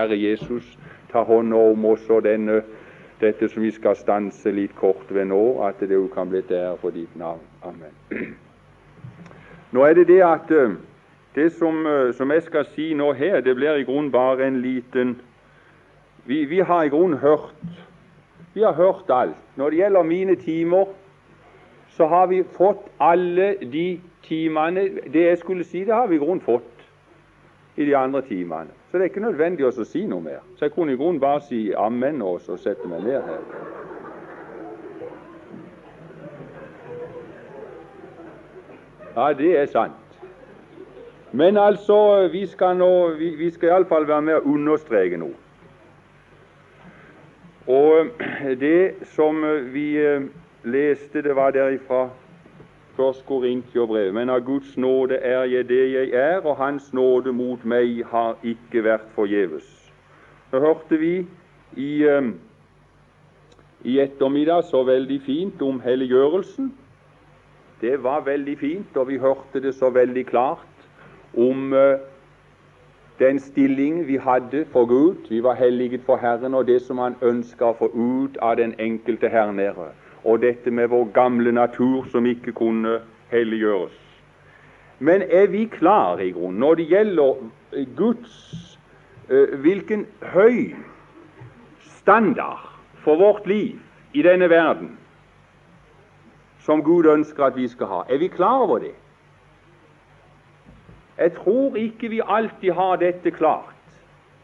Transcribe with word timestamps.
Herre 0.00 0.16
Jesus, 0.16 0.78
ta 1.12 1.22
hånd 1.28 1.54
om 1.54 1.84
oss 1.84 2.06
og 2.10 2.24
denne, 2.24 2.62
dette 3.20 3.48
som 3.52 3.62
vi 3.62 3.70
skal 3.74 3.98
stanse 3.98 4.52
litt 4.52 4.72
kort 4.78 5.10
ved 5.12 5.28
nå, 5.28 5.60
at 5.66 5.80
det 5.80 5.92
jo 5.94 6.06
kan 6.14 6.30
bli 6.30 6.40
ære 6.40 6.76
for 6.80 6.96
ditt 6.96 7.16
navn. 7.20 7.44
Amen. 7.62 7.92
Nå 9.72 9.84
er 9.84 9.94
det 9.94 10.08
det 10.08 10.22
at 10.26 10.50
eh, 10.50 10.72
det 11.36 11.52
som, 11.52 11.84
eh, 11.86 12.14
som 12.16 12.32
jeg 12.32 12.42
skal 12.42 12.64
si 12.72 12.88
nå 12.94 13.12
her, 13.12 13.40
det 13.44 13.54
blir 13.54 13.78
i 13.78 13.84
grunnen 13.86 14.10
bare 14.10 14.46
en 14.46 14.62
liten 14.62 15.20
Vi, 16.26 16.44
vi 16.44 16.58
har 16.60 16.84
i 16.84 16.88
grunnen 16.88 17.18
hørt 17.18 17.54
vi 18.54 18.62
har 18.62 18.72
hørt 18.72 19.10
alt. 19.10 19.36
Når 19.56 19.70
det 19.70 19.78
gjelder 19.78 20.02
mine 20.02 20.34
timer, 20.34 20.84
så 21.88 22.06
har 22.06 22.26
vi 22.26 22.42
fått 22.56 22.88
alle 23.00 23.54
de 23.72 24.00
timene 24.22 24.80
Det 25.12 25.22
jeg 25.22 25.38
skulle 25.38 25.64
si, 25.64 25.84
det 25.84 25.94
har 25.94 26.06
vi 26.06 26.14
i 26.14 26.18
grunnen 26.18 26.40
fått 26.40 26.86
i 27.76 27.84
de 27.84 27.96
andre 27.96 28.22
timene. 28.22 28.79
Så 28.90 28.98
det 28.98 29.04
er 29.04 29.08
ikke 29.12 29.20
nødvendig 29.22 29.66
å 29.66 29.84
si 29.86 30.00
noe 30.10 30.22
mer. 30.24 30.40
Så 30.58 30.66
jeg 30.66 30.74
kunne 30.74 30.92
i 30.92 30.98
grunnen 30.98 31.20
bare 31.22 31.44
si 31.46 31.68
ammen 31.78 32.22
og 32.26 32.40
så 32.42 32.56
sette 32.58 32.88
meg 32.90 33.04
ned 33.06 33.22
her. 33.22 33.44
Ja, 39.14 39.32
det 39.38 39.52
er 39.58 39.70
sant. 39.70 39.94
Men 41.32 41.56
altså, 41.56 42.26
vi 42.32 42.46
skal, 42.50 42.76
nå, 42.76 42.90
vi, 43.20 43.30
vi 43.38 43.50
skal 43.54 43.68
iallfall 43.68 44.08
være 44.08 44.26
med 44.26 44.40
å 44.40 44.54
understreke 44.56 45.20
noe. 45.22 45.38
Og 47.70 48.10
det 48.64 49.06
som 49.14 49.38
vi 49.70 49.92
eh, 50.02 50.26
leste, 50.66 51.22
det 51.22 51.36
var 51.38 51.54
derifra 51.54 52.08
Først 53.00 53.26
Korintiobrev. 53.26 54.12
Men 54.12 54.28
av 54.28 54.42
Guds 54.44 54.76
nåde 54.76 55.16
er 55.24 55.46
jeg 55.48 55.68
det 55.68 55.84
jeg 55.92 56.10
er, 56.12 56.40
og 56.44 56.56
Hans 56.56 56.90
nåde 56.92 57.32
mot 57.32 57.62
meg 57.64 58.02
har 58.10 58.36
ikke 58.44 58.82
vært 58.84 59.06
forgjeves. 59.14 59.68
Så 60.50 60.60
hørte 60.60 60.98
vi 61.00 61.14
i, 61.80 62.04
um, 62.04 62.34
i 63.88 63.96
ettermiddag 64.04 64.66
så 64.68 64.82
veldig 64.84 65.16
fint 65.24 65.62
om 65.64 65.80
helliggjørelsen. 65.80 66.68
Det 67.80 68.02
var 68.04 68.20
veldig 68.28 68.58
fint, 68.58 68.96
og 68.96 69.08
vi 69.08 69.16
hørte 69.18 69.64
det 69.64 69.72
så 69.74 69.88
veldig 69.90 70.26
klart 70.26 70.84
om 71.32 71.72
uh, 71.72 71.96
den 73.18 73.40
stilling 73.40 74.04
vi 74.06 74.20
hadde 74.20 74.66
for 74.74 74.84
Gud. 74.84 75.24
Vi 75.30 75.40
var 75.42 75.56
helliget 75.56 76.04
for 76.04 76.20
Herren 76.20 76.54
og 76.54 76.66
det 76.66 76.82
som 76.82 76.98
Han 76.98 77.16
ønska 77.22 77.72
å 77.72 77.78
få 77.80 77.88
ut 77.96 78.36
av 78.42 78.60
den 78.60 78.76
enkelte 78.78 79.32
her 79.32 79.52
nede 79.56 79.88
og 80.24 80.42
dette 80.42 80.70
med 80.70 80.88
vår 80.88 81.10
gamle 81.14 81.52
natur 81.52 82.06
som 82.12 82.26
ikke 82.26 82.52
kunne 82.52 83.00
helliggjøres. 83.30 83.96
Men 84.98 85.22
er 85.22 85.46
vi 85.46 85.64
klare 85.64 86.26
i 86.26 86.32
grunnen 86.36 86.60
når 86.60 86.74
det 86.74 86.88
gjelder 86.90 87.34
Guds 87.96 88.34
uh, 89.30 89.58
hvilken 89.60 90.06
høy 90.34 90.74
standard 91.80 92.68
for 93.04 93.16
vårt 93.16 93.46
liv 93.46 93.80
i 94.12 94.22
denne 94.22 94.50
verden 94.50 94.96
som 96.60 96.82
Gud 96.84 97.06
ønsker 97.08 97.44
at 97.44 97.56
vi 97.56 97.68
skal 97.68 97.86
ha? 97.86 98.02
Er 98.08 98.18
vi 98.18 98.28
klar 98.28 98.66
over 98.66 98.78
det? 98.78 98.94
Jeg 101.18 101.32
tror 101.32 101.76
ikke 101.76 102.08
vi 102.08 102.20
alltid 102.26 102.72
har 102.72 102.96
dette 102.96 103.30
klart. 103.30 103.76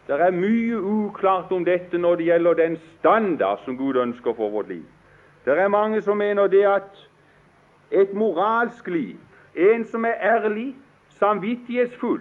Det 0.07 0.21
er 0.21 0.31
mye 0.31 0.77
uklart 0.77 1.53
om 1.53 1.65
dette 1.65 1.99
når 1.99 2.17
det 2.17 2.27
gjelder 2.29 2.55
den 2.55 2.77
standard 2.99 3.59
som 3.65 3.77
Gud 3.77 3.97
ønsker 3.97 4.33
for 4.37 4.51
vårt 4.51 4.69
liv. 4.69 4.85
Det 5.47 5.59
er 5.59 5.69
mange 5.69 6.03
som 6.03 6.17
mener 6.17 6.47
det 6.47 6.65
at 6.67 7.09
et 7.91 8.15
moralsk 8.15 8.89
liv, 8.89 9.17
en 9.55 9.85
som 9.85 10.05
er 10.05 10.15
ærlig, 10.21 10.77
samvittighetsfull, 11.09 12.21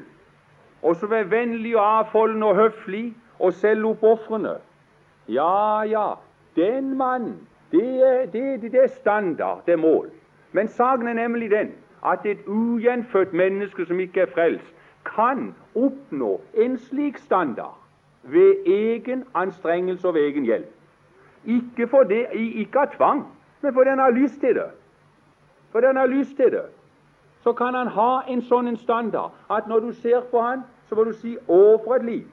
og 0.82 0.96
som 0.96 1.14
er 1.14 1.24
vennlig 1.24 1.78
og 1.78 2.00
avfoldende 2.00 2.48
og 2.48 2.56
høflig 2.56 3.16
og 3.40 3.54
selvoppofrende 3.54 4.58
Ja, 5.30 5.82
ja, 5.82 6.14
den 6.56 6.98
mannen, 6.98 7.48
det 7.72 8.30
det, 8.34 8.62
det 8.62 8.84
er 8.84 8.88
standard, 8.88 9.66
det 9.66 9.72
er 9.72 9.78
mål. 9.78 10.10
Men 10.52 10.68
saken 10.68 11.08
er 11.08 11.14
nemlig 11.14 11.52
den 11.52 11.72
at 12.06 12.26
et 12.26 12.40
ugjenfødt 12.48 13.34
menneske 13.34 13.86
som 13.86 14.00
ikke 14.00 14.22
er 14.22 14.32
frelst, 14.34 14.74
kan 15.16 15.56
oppnå 15.76 16.42
en 16.54 16.78
slik 16.78 17.18
standard 17.18 17.78
ved 18.24 18.56
egen 18.66 19.24
anstrengelse 19.34 20.08
og 20.08 20.14
ved 20.14 20.22
egen 20.22 20.44
hjelp. 20.44 20.72
Ikke, 21.46 21.90
det, 22.10 22.28
ikke 22.34 22.80
av 22.80 22.96
tvang, 22.96 23.26
men 23.62 23.74
fordi 23.74 23.90
han 23.90 24.00
har 24.00 24.12
lyst 24.12 24.40
til 24.40 24.56
det. 24.56 24.70
Fordi 25.72 25.88
han 25.88 25.96
har 25.96 26.06
lyst 26.08 26.36
til 26.36 26.52
det. 26.52 26.66
Så 27.44 27.54
kan 27.54 27.74
han 27.74 27.88
ha 27.88 28.22
en 28.28 28.42
sånn 28.42 28.78
standard 28.78 29.32
at 29.54 29.68
når 29.68 29.80
du 29.80 29.92
ser 29.94 30.22
på 30.32 30.42
han, 30.42 30.64
så 30.90 30.96
må 30.96 31.04
du 31.04 31.14
si 31.14 31.38
'Å, 31.38 31.84
for 31.84 31.96
et 31.96 32.06
liv'. 32.06 32.28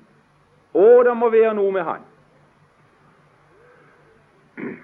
Å, 0.75 1.03
det 1.05 1.17
må 1.17 1.29
være 1.29 1.55
noe 1.55 1.73
med 1.73 1.83
han. 1.83 2.01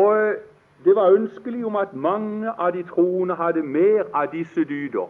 Og 0.00 0.34
det 0.84 0.96
var 0.96 1.12
ønskelig 1.12 1.66
om 1.66 1.76
at 1.76 1.94
mange 1.94 2.50
av 2.58 2.72
de 2.72 2.82
troende 2.82 3.34
hadde 3.34 3.62
mer 3.62 4.04
av 4.14 4.32
disse 4.32 4.64
dyder. 4.64 5.06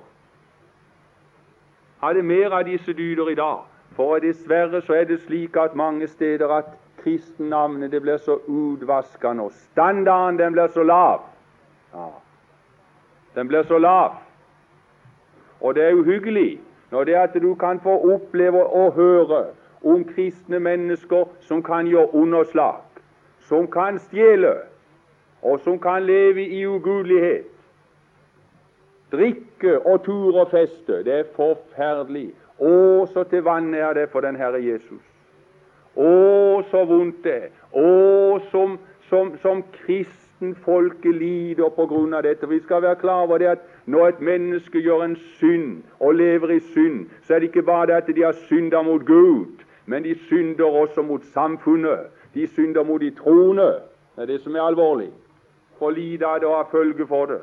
Hadde 2.00 2.22
mer 2.22 2.50
av 2.52 2.64
disse 2.64 2.92
dyder 2.92 3.28
i 3.28 3.34
dag. 3.34 3.58
For 3.96 4.18
dessverre 4.18 4.82
så 4.82 4.92
er 4.92 5.04
det 5.04 5.20
slik 5.20 5.56
at 5.56 5.74
mange 5.74 6.06
steder 6.06 6.48
at 6.48 6.64
kristennavnet 7.04 7.92
det 7.92 8.00
blir 8.02 8.16
så 8.16 8.38
utvaskende, 8.46 9.44
og 9.44 9.52
standarden 9.52 10.38
den 10.38 10.52
blir 10.52 10.68
så 10.72 10.82
lav. 10.82 11.20
Ja. 11.94 12.08
Den 13.34 13.48
blir 13.48 13.62
så 13.62 13.78
lav. 13.78 14.14
Og 15.60 15.74
det 15.74 15.84
er 15.84 15.94
uhyggelig 15.94 16.60
når 16.90 17.04
det 17.04 17.14
er 17.14 17.20
at 17.20 17.42
du 17.42 17.54
kan 17.54 17.80
få 17.80 18.14
oppleve 18.14 18.66
og 18.66 18.92
høre 18.92 19.44
om 19.84 20.04
kristne 20.04 20.58
mennesker 20.60 21.24
som 21.40 21.62
kan 21.62 21.86
gjøre 21.86 22.14
underslag, 22.14 22.80
som 23.40 23.66
kan 23.66 23.98
stjele, 23.98 24.54
og 25.42 25.60
som 25.60 25.78
kan 25.78 26.02
leve 26.02 26.46
i 26.46 26.66
ugudelighet. 26.66 27.50
Drikke 29.12 29.78
og 29.86 30.04
ture 30.04 30.40
og 30.40 30.50
feste. 30.50 31.02
Det 31.04 31.18
er 31.18 31.32
forferdelig. 31.36 32.30
Å, 32.58 33.06
så 33.12 33.24
til 33.28 33.42
vann 33.44 33.74
er 33.74 33.92
det 33.94 34.08
for 34.12 34.24
den 34.24 34.36
Herre 34.36 34.62
Jesus. 34.62 35.13
Å, 35.96 36.62
så 36.70 36.84
vondt 36.88 37.22
det 37.24 37.34
er. 37.34 37.50
Å, 37.70 38.40
som, 38.50 38.78
som, 39.08 39.32
som 39.42 39.62
kristenfolket 39.76 41.14
lider 41.14 41.70
på 41.76 41.86
grunn 41.90 42.14
av 42.14 42.24
dette. 42.26 42.48
Vi 42.50 42.60
skal 42.64 42.82
være 42.82 43.00
klar 43.02 43.26
over 43.28 43.38
det 43.38 43.52
at 43.52 43.66
når 43.86 44.08
et 44.08 44.24
menneske 44.30 44.82
gjør 44.82 45.04
en 45.06 45.16
synd 45.38 45.82
og 46.00 46.16
lever 46.18 46.56
i 46.56 46.60
synd, 46.74 47.06
så 47.26 47.36
er 47.36 47.44
det 47.44 47.52
ikke 47.52 47.66
bare 47.68 47.92
det 47.92 48.00
at 48.02 48.10
de 48.16 48.26
har 48.26 48.38
synda 48.48 48.82
mot 48.82 49.04
Gud, 49.06 49.62
men 49.86 50.02
de 50.02 50.16
synder 50.28 50.80
også 50.82 51.04
mot 51.06 51.22
samfunnet. 51.34 52.10
De 52.34 52.46
synder 52.56 52.82
mot 52.82 53.00
de 53.00 53.12
troende. 53.14 53.70
Det 54.16 54.22
er 54.22 54.32
det 54.32 54.40
som 54.42 54.56
er 54.56 54.66
alvorlig. 54.66 55.10
For 55.78 55.94
lite 55.94 56.26
av 56.26 56.40
det 56.40 56.48
og 56.48 56.56
ha 56.56 56.64
følge 56.70 57.06
for 57.06 57.26
det. 57.30 57.42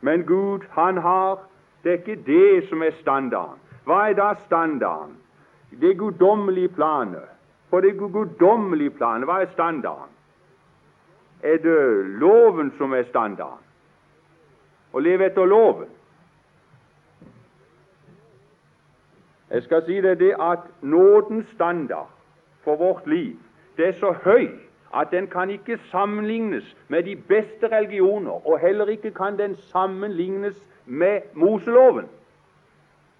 Men 0.00 0.24
Gud, 0.28 0.64
han 0.70 0.96
har 0.96 1.38
Det 1.84 1.92
er 1.92 1.98
ikke 1.98 2.22
det 2.26 2.68
som 2.68 2.82
er 2.82 2.90
standarden. 3.00 3.60
Hva 3.86 4.08
er 4.10 4.14
da 4.18 4.32
standarden? 4.46 5.12
Det 5.80 5.98
guddommelige 5.98 6.68
planet. 6.68 7.35
På 7.70 7.80
det 7.80 7.98
guddommelige 7.98 8.90
planet, 8.90 9.26
hva 9.26 9.40
er 9.42 9.52
standarden? 9.52 10.12
Er 11.42 11.56
det 11.62 12.06
loven 12.20 12.72
som 12.78 12.92
er 12.92 13.04
standarden? 13.10 13.62
Å 14.92 15.02
leve 15.02 15.26
etter 15.26 15.46
loven? 15.46 15.90
Jeg 19.50 19.62
skal 19.62 19.82
si 19.86 19.98
deg 20.02 20.18
det 20.18 20.32
at 20.42 20.64
nådens 20.82 21.46
standard 21.54 22.10
for 22.64 22.76
vårt 22.76 23.06
liv 23.06 23.36
det 23.76 23.88
er 23.88 23.98
så 24.00 24.14
høy 24.24 24.48
at 24.96 25.10
den 25.12 25.26
kan 25.26 25.50
ikke 25.50 25.78
sammenlignes 25.90 26.76
med 26.88 27.02
de 27.02 27.16
beste 27.16 27.68
religioner, 27.68 28.46
og 28.48 28.58
heller 28.58 28.86
ikke 28.86 29.10
kan 29.10 29.38
den 29.38 29.56
sammenlignes 29.56 30.56
med 30.86 31.20
Moseloven. 31.34 32.06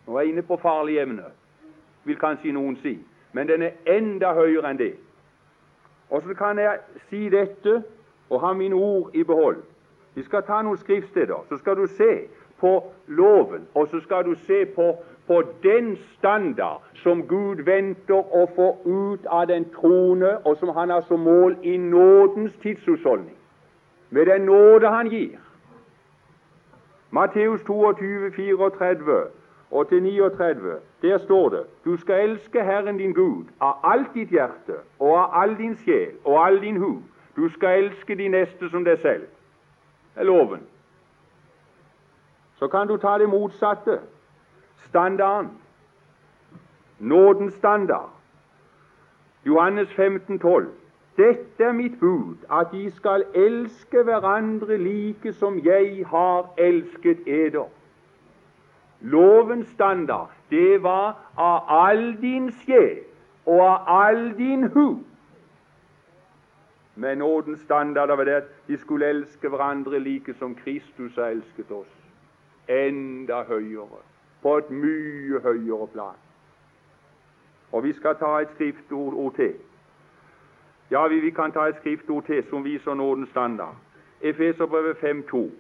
Nå 0.06 0.16
er 0.16 0.20
jeg 0.20 0.30
inne 0.32 0.42
på 0.42 0.56
farlige 0.56 1.02
emner, 1.02 1.30
vil 2.04 2.16
kanskje 2.16 2.54
noen 2.56 2.78
si 2.80 2.96
men 3.36 3.48
den 3.48 3.62
er 3.62 3.70
enda 3.86 4.32
høyere 4.32 4.70
enn 4.70 4.78
det. 4.80 4.94
Og 6.10 6.22
så 6.22 6.34
kan 6.34 6.58
jeg 6.58 6.78
si 7.10 7.26
dette 7.28 7.82
og 8.30 8.40
ha 8.40 8.52
mine 8.56 8.74
ord 8.74 9.10
i 9.14 9.22
behold. 9.22 9.58
Vi 10.14 10.24
skal 10.24 10.46
ta 10.46 10.62
noen 10.64 10.80
skriftsteder. 10.80 11.44
Så 11.50 11.58
skal 11.60 11.76
du 11.76 11.84
se 11.98 12.12
på 12.60 12.72
loven, 13.06 13.68
og 13.74 13.88
så 13.92 14.00
skal 14.00 14.24
du 14.24 14.34
se 14.46 14.64
på, 14.64 14.94
på 15.26 15.42
den 15.62 15.98
standard 16.16 16.80
som 17.02 17.26
Gud 17.28 17.60
venter 17.68 18.36
å 18.40 18.46
få 18.56 18.70
ut 18.86 19.28
av 19.28 19.50
den 19.52 19.68
troende, 19.74 20.38
og 20.48 20.56
som 20.56 20.72
Han 20.72 20.90
har 20.90 21.04
som 21.04 21.20
mål 21.20 21.58
i 21.62 21.76
nådens 21.76 22.56
tidshusholdning. 22.62 23.36
Med 24.10 24.26
den 24.26 24.48
nåde 24.48 24.88
Han 24.88 25.12
gir. 25.12 25.36
Matteus 27.10 27.60
22, 27.68 28.30
34 28.30 29.45
og 29.70 29.88
til 29.88 30.02
39, 30.02 30.76
der 31.02 31.18
står 31.18 31.48
det 31.48 31.64
du 31.84 31.96
skal 31.96 32.30
elske 32.30 32.64
Herren 32.64 32.98
din 32.98 33.12
Gud 33.12 33.44
av 33.60 33.74
alt 33.84 34.14
ditt 34.14 34.28
hjerte 34.28 34.78
og 34.98 35.18
av 35.18 35.42
all 35.42 35.56
din 35.58 35.76
sjel 35.76 36.14
og 36.24 36.46
all 36.46 36.60
din 36.60 36.76
hu. 36.76 37.02
Du 37.36 37.48
skal 37.48 37.84
elske 37.84 38.14
de 38.14 38.28
neste 38.28 38.70
som 38.70 38.84
deg 38.84 38.98
selv. 38.98 39.26
Det 40.14 40.20
er 40.20 40.24
loven. 40.24 40.60
Så 42.58 42.68
kan 42.68 42.88
du 42.88 42.96
ta 42.96 43.18
det 43.18 43.28
motsatte, 43.28 43.98
standarden. 44.88 45.50
nådens 46.98 47.54
standard. 47.54 48.10
Johannes 49.46 49.88
15, 49.92 50.38
12. 50.38 50.70
Dette 51.16 51.64
er 51.64 51.72
mitt 51.72 52.00
bud, 52.00 52.36
at 52.50 52.66
de 52.72 52.90
skal 52.90 53.24
elske 53.34 54.02
hverandre 54.02 54.78
like 54.78 55.32
som 55.32 55.58
jeg 55.64 56.04
har 56.06 56.50
elsket 56.58 57.18
eder. 57.26 57.68
Lovens 59.06 59.68
standard, 59.68 60.28
det 60.50 60.82
var 60.82 61.14
av 61.36 61.68
all 61.68 62.16
din 62.20 62.50
sjel 62.64 63.04
og 63.46 63.60
av 63.60 63.84
all 63.86 64.32
din 64.38 64.66
hu. 64.74 64.96
Men 66.96 67.18
nådens 67.18 67.60
standard 67.60 68.08
var 68.08 68.24
det 68.24 68.32
at 68.32 68.48
de 68.68 68.78
skulle 68.78 69.06
elske 69.06 69.48
hverandre 69.48 69.98
like 70.00 70.34
som 70.34 70.54
Kristus 70.54 71.14
har 71.14 71.24
elsket 71.36 71.70
oss. 71.70 71.92
Enda 72.68 73.42
høyere. 73.42 74.00
På 74.42 74.56
et 74.56 74.70
mye 74.70 75.40
høyere 75.44 75.86
plan. 75.92 76.18
Og 77.72 77.84
vi 77.84 77.92
skal 77.92 78.16
ta 78.16 78.38
et 78.40 78.50
skriftord 78.54 79.34
til. 79.36 79.54
Ja, 80.90 81.06
vi, 81.06 81.20
vi, 81.20 81.30
kan 81.30 81.52
ta 81.52 81.66
et 81.66 81.76
skriftord 81.76 82.24
til 82.24 82.44
som 82.50 82.64
viser 82.64 82.94
nådens 82.94 83.28
standard. 83.28 83.76
Efeserbrevet 84.20 84.96
5.2. 84.96 85.50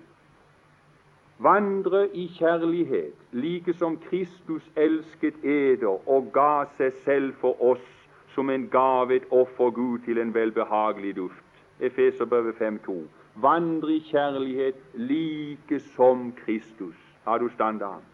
Vandre 1.38 2.16
i 2.16 2.26
kjærlighet, 2.38 3.14
like 3.32 3.72
som 3.72 3.96
Kristus 3.96 4.70
elsket 4.76 5.44
eder 5.44 6.08
og 6.08 6.30
ga 6.32 6.64
seg 6.78 6.92
selv 7.04 7.34
for 7.40 7.60
oss 7.60 7.84
som 8.32 8.50
en 8.50 8.68
gave, 8.68 9.16
et 9.16 9.28
offer 9.30 9.70
Gud 9.70 9.98
til 9.98 10.18
en 10.18 10.34
velbehagelig 10.34 11.16
duft. 11.16 11.44
Efeserbrevet 11.80 12.54
5.2. 12.54 12.96
Vandre 13.34 13.92
i 13.92 14.00
kjærlighet 14.00 14.80
like 14.94 15.80
som 15.80 16.32
Kristus. 16.44 16.96
Har 17.24 17.38
du 17.38 17.48
standarden? 17.48 18.04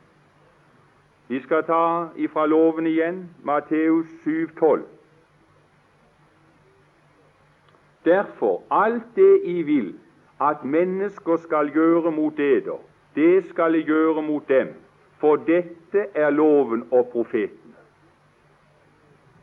Vi 1.28 1.40
skal 1.40 1.62
ta 1.64 2.08
ifra 2.16 2.46
loven 2.46 2.86
igjen, 2.86 3.30
Matteus 3.44 4.06
7,12. 4.26 4.82
Derfor, 8.04 8.62
alt 8.70 9.16
det 9.16 9.40
I 9.44 9.62
vil 9.62 9.94
at 10.40 10.64
mennesker 10.64 11.36
skal 11.36 11.70
gjøre 11.70 12.10
mot 12.10 12.38
eder, 12.38 12.78
det 13.14 13.48
skal 13.48 13.74
jeg 13.74 13.84
gjøre 13.84 14.22
mot 14.22 14.48
dem, 14.48 14.74
for 15.18 15.36
dette 15.36 16.06
er 16.14 16.30
loven 16.30 16.86
og 16.90 17.08
profetene. 17.12 17.58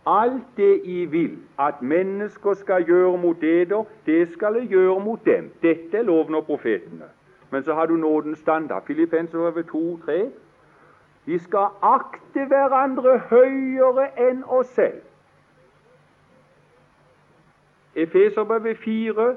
Alt 0.08 0.58
det 0.58 0.82
I 0.84 1.06
vil 1.06 1.38
at 1.60 1.82
mennesker 1.82 2.54
skal 2.54 2.86
gjøre 2.86 3.18
mot 3.18 3.44
eder, 3.44 3.84
det 4.06 4.32
skal 4.34 4.56
jeg 4.56 4.68
gjøre 4.68 5.00
mot 5.00 5.26
dem. 5.26 5.52
Dette 5.62 5.98
er 5.98 6.04
loven 6.04 6.36
og 6.36 6.46
profetene. 6.46 7.06
Men 7.52 7.64
så 7.64 7.74
har 7.74 7.86
du 7.86 7.96
nådens 7.96 8.40
standard. 8.40 8.84
Filippenserbrevet 8.86 9.66
2, 9.66 10.00
3. 10.06 10.32
Vi 11.26 11.38
skal 11.38 11.68
akte 11.82 12.46
hverandre 12.46 13.18
høyere 13.30 14.08
enn 14.30 14.44
oss 14.48 14.68
selv. 14.74 15.02
Efeserbrevet 17.96 18.78
4 18.78 19.36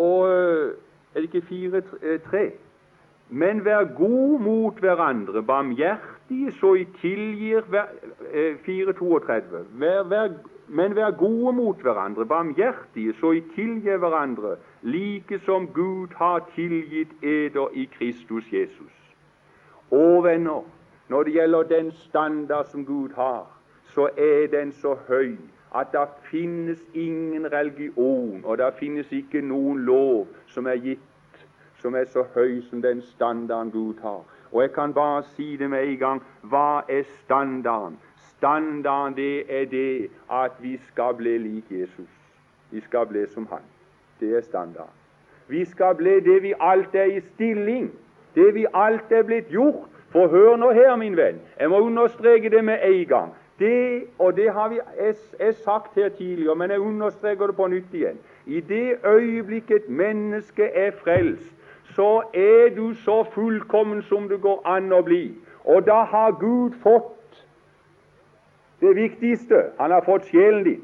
og 0.00 0.78
Er 1.14 1.20
det 1.20 1.34
ikke 1.34 1.46
4, 1.46 2.18
3? 2.18 2.52
Men 3.28 3.64
vær 3.64 3.84
god 3.96 4.40
mot 4.40 4.78
hverandre, 4.78 5.42
barmhjertige, 5.42 6.52
så 6.60 6.74
I 6.74 6.84
tilgir 7.00 7.62
432. 8.64 9.64
Vær, 9.72 10.02
vær, 10.02 10.28
men 10.68 10.96
vær 10.96 11.10
gode 11.10 11.52
mot 11.52 11.82
hverandre, 11.82 12.26
barmhjertige, 12.26 13.14
så 13.20 13.32
I 13.32 13.42
tilgir 13.54 13.96
hverandre, 13.96 14.56
like 14.82 15.38
som 15.38 15.66
Gud 15.66 16.08
har 16.16 16.46
tilgitt 16.54 17.22
eder 17.22 17.68
i 17.74 17.88
Kristus 17.98 18.52
Jesus. 18.52 19.14
Og 19.90 20.24
venner, 20.24 20.62
når 21.08 21.22
det 21.22 21.32
gjelder 21.32 21.62
den 21.62 21.92
standard 21.92 22.66
som 22.66 22.86
Gud 22.86 23.08
har, 23.14 23.46
så 23.94 24.08
er 24.16 24.46
den 24.46 24.72
så 24.72 24.96
høy 25.08 25.36
at 25.74 25.92
det 25.92 26.08
finnes 26.30 26.78
ingen 26.94 27.52
religion, 27.52 28.40
og 28.44 28.58
det 28.58 28.74
finnes 28.78 29.12
ikke 29.12 29.40
noen 29.40 29.84
lov 29.86 30.26
som 30.46 30.66
er 30.66 30.80
gitt 30.82 30.98
som 31.80 31.94
er 31.94 32.04
så 32.04 32.24
høy 32.34 32.60
som 32.68 32.82
den 32.82 33.02
standarden 33.02 33.70
Gud 33.70 33.94
har. 34.02 34.22
Og 34.52 34.62
jeg 34.62 34.72
kan 34.72 34.94
bare 34.94 35.22
si 35.36 35.56
det 35.56 35.70
med 35.70 35.88
en 35.88 35.98
gang. 35.98 36.22
Hva 36.42 36.82
er 36.88 37.02
standarden? 37.24 37.98
Standarden 38.36 39.16
det 39.16 39.44
er 39.48 39.64
det 39.64 40.10
at 40.30 40.58
vi 40.60 40.78
skal 40.88 41.14
bli 41.14 41.38
lik 41.38 41.70
Jesus. 41.70 42.10
Vi 42.70 42.80
skal 42.80 43.06
bli 43.06 43.26
som 43.26 43.46
Han. 43.50 43.62
Det 44.20 44.36
er 44.36 44.40
standarden. 44.40 44.96
Vi 45.48 45.64
skal 45.64 45.94
bli 45.94 46.20
det 46.20 46.42
vi 46.42 46.54
alt 46.60 46.94
er 46.94 47.04
i 47.04 47.20
stilling. 47.34 47.90
Det 48.34 48.54
vi 48.54 48.66
alt 48.74 49.12
er 49.12 49.22
blitt 49.22 49.48
gjort. 49.48 49.88
For 50.10 50.28
hør 50.28 50.56
nå 50.56 50.72
her, 50.72 50.96
min 50.96 51.16
venn. 51.16 51.38
Jeg 51.60 51.70
må 51.70 51.80
understreke 51.80 52.50
det 52.50 52.64
med 52.64 52.78
en 52.82 53.06
gang. 53.06 53.32
Det, 53.60 54.04
og 54.18 54.36
det 54.36 54.52
har 54.52 54.68
vi 54.72 54.78
jeg, 54.98 55.54
sagt 55.54 55.94
her 55.94 56.08
tidligere, 56.08 56.56
men 56.56 56.70
jeg 56.70 56.80
understreker 56.80 57.46
det 57.46 57.56
på 57.56 57.66
nytt 57.66 57.94
igjen. 57.94 58.18
I 58.46 58.60
det 58.60 58.96
øyeblikket 59.04 59.88
mennesket 59.88 60.70
er 60.74 60.90
frelst, 61.04 61.52
så 61.94 62.22
er 62.34 62.74
du 62.76 62.94
så 62.94 63.24
fullkommen 63.34 64.02
som 64.02 64.28
det 64.28 64.40
går 64.40 64.62
an 64.64 64.92
å 64.92 65.02
bli. 65.04 65.34
Og 65.64 65.84
da 65.86 66.02
har 66.08 66.38
Gud 66.40 66.78
fått 66.82 67.44
det 68.80 68.94
viktigste. 68.96 69.64
Han 69.80 69.90
har 69.90 70.04
fått 70.08 70.30
sjelen 70.32 70.64
din. 70.64 70.80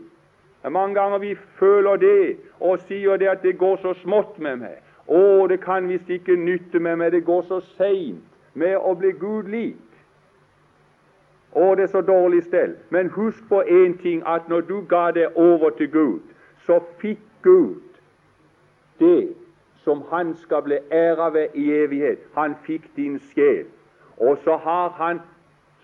Det 0.61 0.69
er 0.69 0.75
mange 0.75 0.95
ganger 0.95 1.19
vi 1.19 1.35
føler 1.35 1.97
det 1.97 2.37
og 2.61 2.79
sier 2.89 3.17
det 3.17 3.29
at 3.29 3.43
det 3.43 3.59
går 3.59 3.77
så 3.81 3.95
smått 4.03 4.39
med 4.39 4.57
meg. 4.67 4.83
Å, 5.07 5.47
det 5.49 5.61
kan 5.63 5.89
visst 5.89 6.11
ikke 6.11 6.37
nytte 6.37 6.81
med 6.83 6.99
meg, 6.99 7.13
det 7.13 7.25
går 7.25 7.45
så 7.47 7.61
seint 7.77 8.25
med 8.59 8.77
å 8.77 8.95
bli 8.99 9.13
Gud 9.15 9.49
lik. 9.53 9.86
Å, 11.57 11.75
det 11.75 11.87
er 11.87 11.93
så 11.93 12.03
dårlig 12.05 12.43
stell. 12.45 12.75
Men 12.91 13.09
husk 13.15 13.49
på 13.49 13.63
én 13.63 13.97
ting, 14.03 14.23
at 14.27 14.49
når 14.49 14.61
du 14.69 14.81
ga 14.89 15.11
det 15.17 15.29
over 15.35 15.71
til 15.79 15.89
Gud, 15.91 16.21
så 16.67 16.81
fikk 17.01 17.23
Gud 17.43 17.81
det 19.01 19.33
som 19.85 20.03
han 20.11 20.35
skal 20.37 20.63
bli 20.63 20.79
æra 20.93 21.31
ved 21.33 21.55
i 21.55 21.71
evighet. 21.73 22.19
Han 22.35 22.57
fikk 22.67 22.91
din 22.97 23.19
sjel. 23.33 23.65
Og 24.17 24.39
så 24.45 24.57
har 24.57 24.89
han, 24.89 25.21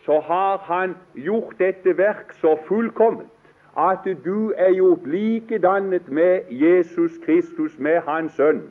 så 0.04 0.20
har 0.20 0.58
han 0.58 0.96
gjort 1.14 1.54
dette 1.58 1.96
verk 1.98 2.32
så 2.40 2.56
fullkomment 2.69 3.28
at 3.78 4.04
du 4.24 4.52
er 4.56 4.74
gjort 4.76 5.06
likedannet 5.06 6.08
med 6.08 6.50
Jesus 6.50 7.12
Kristus, 7.24 7.78
med 7.78 8.00
Hans 8.00 8.32
Sønn. 8.32 8.62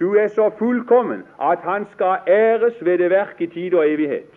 Du 0.00 0.14
er 0.14 0.28
så 0.28 0.50
fullkommen 0.58 1.24
at 1.42 1.58
han 1.58 1.86
skal 1.92 2.18
æres 2.26 2.84
ved 2.84 2.98
det 2.98 3.10
verk 3.10 3.40
i 3.40 3.46
tid 3.46 3.74
og 3.74 3.90
evighet. 3.90 4.33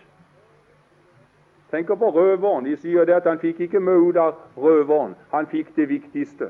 Tenk 1.70 1.86
på 1.86 2.10
røveren. 2.10 2.64
De 2.64 2.76
sier 2.76 3.04
det 3.04 3.18
at 3.20 3.26
han 3.28 3.38
fikk 3.38 3.60
ikke 3.60 3.80
mye 3.80 4.00
ut 4.08 4.16
av 4.16 4.34
røveren. 4.56 5.14
Han 5.32 5.46
fikk 5.46 5.74
det 5.76 5.88
viktigste. 5.88 6.48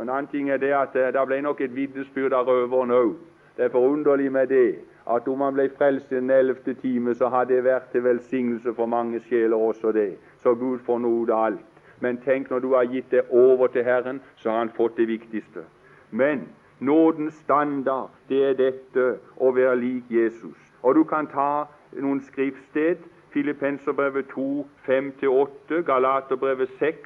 En 0.00 0.08
annen 0.08 0.26
ting 0.26 0.48
er 0.50 0.58
det 0.58 0.72
at 0.74 0.96
eh, 0.96 1.12
det 1.12 1.26
ble 1.26 1.40
nok 1.44 1.60
et 1.60 1.74
vitnesbyrd 1.74 2.32
av 2.32 2.48
røveren 2.48 2.90
òg. 2.90 3.12
Det 3.56 3.68
er 3.68 3.74
forunderlig 3.74 4.32
med 4.32 4.48
det 4.50 4.78
at 5.06 5.28
om 5.28 5.44
han 5.44 5.54
ble 5.54 5.68
frelst 5.76 6.12
i 6.12 6.16
den 6.16 6.30
ellevte 6.30 6.74
time, 6.74 7.14
så 7.14 7.28
hadde 7.28 7.54
det 7.54 7.64
vært 7.64 7.90
til 7.92 8.04
velsignelse 8.04 8.72
for 8.74 8.86
mange 8.86 9.20
sjeler 9.28 9.56
også 9.56 9.92
det. 9.92 10.16
Så 10.42 10.54
Gud 10.54 10.80
får 10.86 10.98
noe 11.04 11.28
av 11.28 11.44
alt. 11.44 11.70
Men 12.00 12.16
tenk, 12.24 12.50
når 12.50 12.60
du 12.60 12.74
har 12.74 12.88
gitt 12.88 13.10
det 13.10 13.22
over 13.30 13.68
til 13.68 13.84
Herren, 13.84 14.20
så 14.36 14.50
har 14.50 14.58
han 14.58 14.72
fått 14.76 14.96
det 14.96 15.08
viktigste. 15.08 15.62
Men 16.10 16.48
nådens 16.80 17.34
standard, 17.34 18.10
det 18.28 18.42
er 18.48 18.58
dette 18.58 19.06
å 19.36 19.52
være 19.52 19.76
lik 19.76 20.10
Jesus. 20.10 20.58
Og 20.82 20.94
du 20.94 21.04
kan 21.04 21.26
ta 21.26 21.66
noen 21.92 22.20
skriftsted. 22.24 23.04
Filippenserbrevet 23.34 24.26
2, 24.26 24.66
5-8, 24.88 25.74
Galaterbrevet 25.86 26.68
6, 26.78 26.96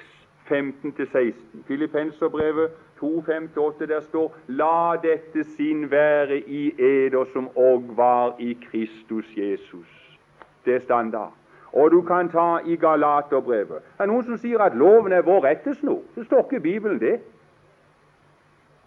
15-16. 0.51 1.35
Filippenserbrevet 1.67 2.71
2, 3.01 3.25
5-8, 3.29 3.87
der 3.87 4.01
står 4.01 4.37
La 4.47 4.97
dette 5.03 5.45
sin 5.45 5.91
være 5.91 6.39
i 6.39 6.75
eder 6.79 7.25
som 7.33 7.49
òg 7.57 7.97
var 7.97 8.37
i 8.39 8.53
Kristus 8.71 9.25
Jesus. 9.37 10.19
Det 10.65 10.75
er 10.75 10.81
standard. 10.81 11.33
Og 11.73 11.91
du 11.91 12.03
kan 12.03 12.29
ta 12.29 12.59
i 12.67 12.77
Galaterbrevet. 12.77 13.81
Det 13.97 14.05
er 14.05 14.13
noen 14.13 14.29
som 14.29 14.37
sier 14.37 14.61
at 14.61 14.77
loven 14.77 15.13
er 15.13 15.25
vår 15.25 15.45
rettesnor. 15.49 16.03
Det 16.15 16.27
står 16.27 16.45
ikke 16.45 16.57
i 16.57 16.67
Bibelen, 16.69 17.01
det. 17.01 17.21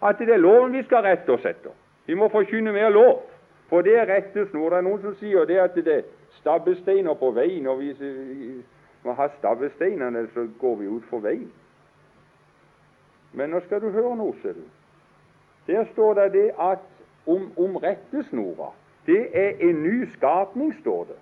At 0.02 0.18
det 0.18 0.30
er 0.30 0.36
loven 0.36 0.72
vi 0.72 0.82
skal 0.82 1.02
rette 1.02 1.30
oss 1.30 1.44
etter. 1.46 1.74
Vi 2.06 2.14
må 2.14 2.28
forkynne 2.28 2.72
mer 2.72 2.90
lov, 2.90 3.22
for 3.68 3.82
det 3.82 3.98
er 3.98 4.10
rettesnor. 4.14 4.70
Det 4.70 4.78
er 4.78 4.86
noen 4.86 5.02
som 5.02 5.14
sier 5.18 5.46
det 5.46 5.58
at 5.58 5.74
det 5.74 5.94
er 5.98 6.10
stabbesteiner 6.40 7.14
på 7.14 7.30
veien, 7.30 7.66
og 7.66 7.80
vi 7.80 8.62
må 9.04 9.12
ha 9.12 9.28
stabbesteinene, 9.38 10.28
så 10.34 10.48
går 10.60 10.76
vi 10.76 10.88
ut 10.88 11.04
for 11.10 11.24
veien. 11.24 11.52
Men 13.32 13.50
nå 13.50 13.60
skal 13.64 13.80
du 13.80 13.90
høre 13.90 14.16
noe, 14.16 14.34
ser 14.42 14.56
du. 14.58 14.64
Der 15.66 15.84
står 15.92 16.14
det 16.14 16.32
det 16.32 16.48
at 16.60 16.82
om, 17.26 17.52
om 17.56 17.76
rettesnora 17.76 18.72
Det 19.06 19.28
er 19.32 19.68
en 19.68 19.82
ny 19.82 20.06
skapning, 20.12 20.74
står 20.80 21.04
det. 21.04 21.18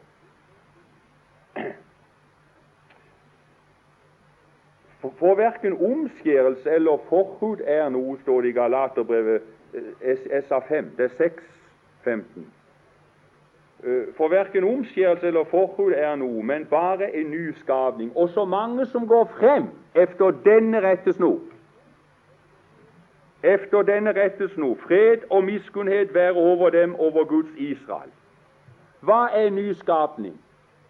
For, 5.00 5.34
verken 5.34 5.72
omskjærelse 5.72 6.70
eller 6.70 7.00
forhud 7.08 7.60
er 7.64 7.88
noe, 7.88 8.18
står 8.20 8.40
det 8.40 8.48
i 8.48 8.52
Galaterbrevet 8.52 9.42
SA5. 10.44 10.90
Det 10.96 11.06
er 11.08 11.30
6.15. 12.04 12.44
Eh, 13.84 14.14
for 14.16 14.28
verken 14.28 14.64
omskjærelse 14.64 15.26
eller 15.26 15.44
forhud 15.44 15.92
er 15.96 16.16
noe, 16.16 16.42
men 16.42 16.66
bare 16.66 17.16
en 17.16 17.30
nyskapning. 17.30 18.16
Og 18.16 18.28
så 18.28 18.44
mange 18.44 18.86
som 18.86 19.08
går 19.08 19.24
frem 19.24 19.64
efter 19.94 20.30
denne 20.30 20.80
rette 20.80 21.12
snor. 21.12 21.38
Efter 23.42 23.82
denne 23.82 24.12
rette 24.12 24.48
snor. 24.48 24.74
Fred 24.74 25.18
og 25.30 25.44
miskunnhet 25.44 26.14
være 26.14 26.32
over 26.32 26.70
dem, 26.70 26.94
over 26.94 27.24
Guds 27.24 27.50
Israel. 27.56 28.10
Hva 29.00 29.28
er 29.32 29.50
nyskapning? 29.50 30.40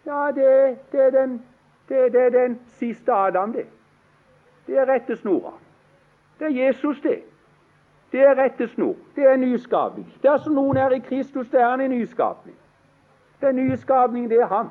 Ja, 0.05 0.27
det, 0.35 0.77
det, 0.91 0.99
er 1.05 1.09
den, 1.09 1.41
det, 1.89 2.13
det, 2.13 2.21
er 2.21 2.29
den 2.29 2.59
siste 2.67 3.13
Adam, 3.13 3.53
det. 3.53 3.65
Det 4.67 4.77
er 4.77 4.85
rettesnora. 4.93 5.53
Det 6.39 6.47
er 6.47 6.65
Jesus, 6.65 7.01
det. 7.01 7.19
Det 8.11 8.19
er 8.19 8.43
rettesnor. 8.43 8.95
Det 9.15 9.23
er 9.23 9.35
nyskapning. 9.35 10.13
Dersom 10.23 10.53
noen 10.53 10.77
er 10.77 10.89
i 10.89 10.99
Kristus, 10.99 11.47
det 11.49 11.61
er 11.61 11.69
han 11.69 11.81
en 11.81 11.91
nyskapning. 11.91 12.57
Den 13.41 13.55
nye 13.55 13.77
skapningen, 13.77 14.29
det 14.29 14.39
er 14.41 14.47
ham. 14.47 14.69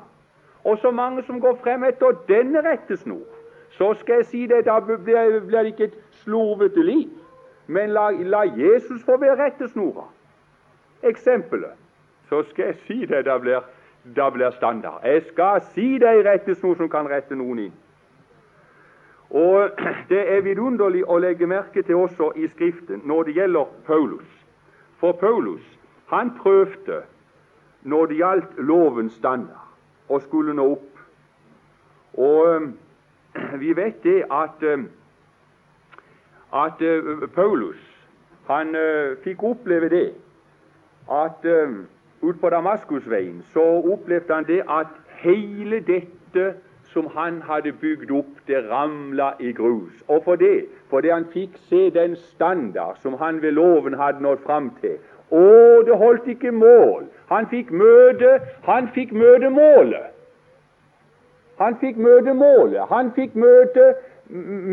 Og 0.63 0.77
så 0.77 0.91
mange 0.91 1.23
som 1.23 1.41
går 1.41 1.59
frem 1.63 1.83
etter 1.83 2.11
denne 2.27 2.61
rettesnor, 2.71 3.25
så 3.71 3.93
skal 3.93 4.15
jeg 4.15 4.25
si 4.25 4.47
det, 4.47 4.65
da 4.65 4.79
blir, 4.79 4.97
det 5.49 5.65
ikke 5.65 5.83
et 5.83 5.97
slurvete 6.11 6.83
liv. 6.83 7.09
Men 7.67 7.89
la, 7.89 8.09
la 8.11 8.41
Jesus 8.41 9.03
få 9.05 9.17
være 9.17 9.45
rettesnora. 9.45 10.03
Eksempelet. 11.03 11.71
Så 12.29 12.43
skal 12.49 12.65
jeg 12.65 12.75
si 12.75 13.05
det, 13.05 13.25
da 13.25 13.37
blir, 13.37 13.59
da 14.15 14.29
blir 14.29 14.51
standard. 14.51 15.01
Jeg 15.03 15.23
skal 15.31 15.61
si 15.73 15.97
det 15.97 16.19
i 16.19 16.27
rettesnor 16.29 16.75
som 16.75 16.89
kan 16.89 17.09
rette 17.09 17.35
noen 17.35 17.59
inn. 17.59 17.73
Og 19.31 19.69
Det 20.11 20.21
er 20.35 20.41
vidunderlig 20.43 21.05
å 21.07 21.17
legge 21.17 21.47
merke 21.47 21.83
til 21.83 21.95
også 21.95 22.31
i 22.35 22.47
Skriften 22.51 23.01
når 23.07 23.23
det 23.23 23.35
gjelder 23.39 23.65
Paulus. 23.87 24.27
For 24.99 25.11
Paulus 25.11 25.63
han 26.11 26.33
prøvde 26.37 27.01
når 27.83 28.05
det 28.05 28.17
gjaldt 28.17 28.57
lovens 28.57 29.13
standard, 29.13 29.67
og 30.09 30.21
skulle 30.21 30.53
nå 30.53 30.65
opp. 30.71 31.03
Og 32.13 32.71
vi 33.63 33.75
vet 33.75 34.03
det 34.03 34.23
at, 34.31 34.65
at 36.53 36.83
Paulus 37.35 37.87
han 38.47 38.75
fikk 39.23 39.43
oppleve 39.47 39.89
det 39.89 40.09
at 41.11 41.45
um, 41.45 41.87
ut 42.21 42.39
på 42.41 42.49
Damaskusveien 42.49 43.41
så 43.53 43.63
opplevde 43.93 44.33
han 44.33 44.47
det 44.47 44.61
at 44.69 44.87
hele 45.23 45.79
dette 45.79 46.53
som 46.91 47.07
han 47.15 47.41
hadde 47.41 47.71
bygd 47.71 48.11
opp, 48.11 48.39
det 48.47 48.65
ramla 48.67 49.31
i 49.39 49.53
grus. 49.55 50.03
Og 50.07 50.23
for 50.23 50.35
det, 50.35 50.65
fordi 50.89 51.09
han 51.09 51.25
fikk 51.31 51.55
se 51.69 51.89
den 51.89 52.15
standard 52.15 52.99
som 52.99 53.15
han 53.19 53.41
ved 53.41 53.51
loven 53.55 53.95
hadde 53.95 54.23
nådd 54.23 54.43
fram 54.45 54.71
til, 54.81 54.97
å, 55.31 55.81
det 55.87 55.97
holdt 55.97 56.27
ikke 56.27 56.51
mål. 56.51 57.05
Han 57.31 57.47
fikk 57.47 57.71
møte, 57.71 58.39
han 58.67 58.89
fikk 58.95 59.13
møte 59.15 59.49
målet. 59.49 60.11
Han 61.61 61.77
fikk 61.79 61.97
møte 61.97 62.33
målet. 62.33 62.81
Han 62.89 63.11
fikk 63.15 63.35
møte, 63.35 63.93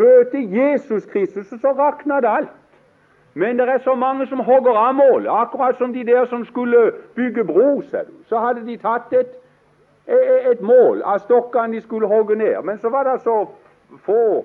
møte 0.02 0.40
Jesus 0.40 1.06
Kristus, 1.12 1.52
og 1.52 1.60
så 1.60 1.74
rakna 1.78 2.20
det 2.20 2.30
alt. 2.30 2.54
Men 3.38 3.58
det 3.58 3.68
er 3.68 3.78
så 3.84 3.94
mange 3.94 4.26
som 4.26 4.40
hogger 4.42 4.74
av 4.74 4.94
målet, 4.98 5.30
akkurat 5.30 5.78
som 5.78 5.92
de 5.94 6.02
der 6.04 6.26
som 6.26 6.44
skulle 6.44 6.92
bygge 7.14 7.44
bro. 7.44 7.82
Så 8.28 8.40
hadde 8.42 8.64
de 8.66 8.76
tatt 8.82 9.12
et, 9.14 9.36
et 10.08 10.60
mål 10.60 11.04
av 11.04 11.20
stokkene 11.22 11.76
de 11.76 11.84
skulle 11.84 12.08
hogge 12.10 12.34
ned. 12.34 12.56
Men 12.64 12.80
så 12.82 12.90
var 12.90 13.06
det 13.06 13.20
så 13.22 13.44
få 14.02 14.44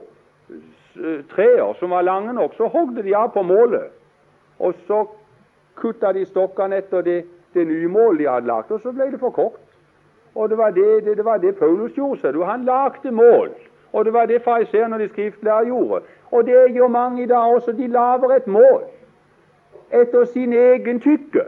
trær 1.33 1.73
som 1.79 1.89
var 1.89 2.05
lange 2.05 2.33
nok, 2.33 2.53
så 2.57 2.67
hogde 2.69 3.03
de 3.03 3.15
av 3.15 3.31
på 3.33 3.41
målet. 3.41 3.89
Og 4.59 4.75
så 4.87 5.05
kutta 5.75 6.13
de 6.13 6.25
stokkene 6.25 6.77
etter 6.77 7.01
det, 7.01 7.23
det 7.53 7.67
nye 7.67 7.87
målet 7.87 8.19
de 8.19 8.29
hadde 8.29 8.47
lagt, 8.47 8.71
og 8.71 8.81
så 8.81 8.91
ble 8.91 9.11
det 9.11 9.19
for 9.19 9.29
kort. 9.29 9.59
Og 10.35 10.49
Det 10.49 10.57
var 10.57 10.71
det, 10.71 11.05
det, 11.05 11.17
det, 11.17 11.25
var 11.25 11.37
det 11.37 11.55
Paulus 11.55 11.93
gjorde. 11.93 12.33
du. 12.33 12.43
Han 12.43 12.65
lagde 12.65 13.11
mål. 13.11 13.49
Og 13.93 14.05
det 14.05 14.13
var 14.13 14.25
det 14.25 14.41
fariseerne 14.41 14.95
og 14.95 14.99
de 14.99 15.09
skriftlærere 15.09 15.65
gjorde. 15.65 16.01
Og 16.31 16.45
det 16.45 16.73
gjør 16.73 16.87
mange 16.87 17.23
i 17.23 17.25
dag 17.25 17.53
også. 17.55 17.71
De 17.71 17.87
lager 17.87 18.29
et 18.35 18.47
mål 18.47 18.83
etter 19.93 20.25
sin 20.25 20.53
egen 20.53 20.99
tykke, 20.99 21.43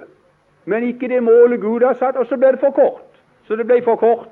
men 0.65 0.84
ikke 0.84 1.08
det 1.08 1.24
målet 1.24 1.62
Gud 1.62 1.82
har 1.82 1.94
satt, 1.94 2.15
og 2.15 2.25
så 2.25 2.38
ble 2.38 2.51
det 2.51 2.60
for 2.60 2.70
kort. 2.70 3.01
Så 3.48 3.55
det 3.55 3.65
ble 3.67 3.82
for 3.84 3.96
kort. 3.96 4.29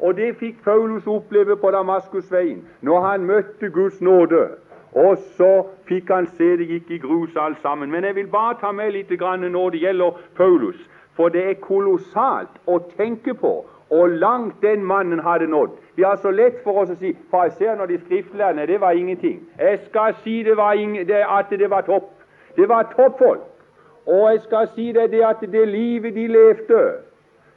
Og 0.00 0.16
det 0.16 0.36
fikk 0.36 0.62
Paulus 0.64 1.06
oppleve 1.06 1.56
på 1.56 1.70
Damaskusveien, 1.70 2.64
når 2.80 3.00
han 3.00 3.24
møtte 3.24 3.70
Guds 3.70 4.00
nåde. 4.00 4.48
Og 4.94 5.18
så 5.36 5.66
fikk 5.88 6.10
han 6.10 6.26
se 6.38 6.56
det 6.56 6.68
gikk 6.70 6.90
i 6.90 6.98
grus 7.02 7.36
alt 7.36 7.58
sammen. 7.62 7.90
Men 7.90 8.04
jeg 8.04 8.14
vil 8.14 8.26
bare 8.30 8.58
ta 8.60 8.72
med 8.72 8.92
litt 8.92 9.10
når 9.10 9.70
det 9.70 9.80
gjelder 9.80 10.18
Paulus. 10.36 10.76
For 11.16 11.28
det 11.28 11.48
er 11.50 11.62
kolossalt 11.62 12.50
å 12.66 12.78
tenke 12.96 13.34
på 13.34 13.64
og 13.90 14.08
langt 14.08 14.62
den 14.62 14.84
mannen 14.84 15.20
hadde 15.20 15.46
nådd. 15.46 15.70
Vi 15.96 16.02
har 16.02 16.16
så 16.16 16.30
lett 16.30 16.62
for 16.64 16.82
oss 16.82 16.90
å 16.90 16.96
si 16.98 17.12
fariseerne 17.30 17.82
og 17.82 17.88
de 17.88 17.98
skriftlærerne, 17.98 18.66
det 18.66 18.80
var 18.80 18.90
ingenting. 18.90 19.40
Jeg 19.58 19.80
skal 19.86 20.14
si 20.24 20.42
det 20.42 20.56
ingen, 20.76 21.06
det, 21.06 21.24
at 21.28 21.50
det 21.50 21.70
var 21.70 21.80
topp. 21.80 22.10
Det 22.56 22.68
var 22.68 22.82
toppfolk. 22.96 23.40
Og 24.06 24.30
jeg 24.32 24.40
skal 24.40 24.68
si 24.74 24.92
det, 24.92 25.10
det 25.10 25.22
at 25.24 25.40
det 25.40 25.68
livet 25.68 26.14
de 26.14 26.26
levde, 26.26 26.82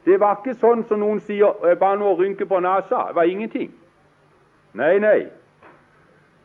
det 0.06 0.20
var 0.20 0.38
ikke 0.40 0.60
sånn 0.60 0.86
som 0.88 1.00
noen 1.00 1.20
sier 1.20 1.76
bare 1.80 1.98
noe 2.00 2.14
å 2.14 2.20
rynke 2.22 2.46
på 2.46 2.60
nesa. 2.64 3.10
Det 3.10 3.16
var 3.16 3.28
ingenting. 3.28 3.72
Nei, 4.74 5.00
nei. 5.00 5.28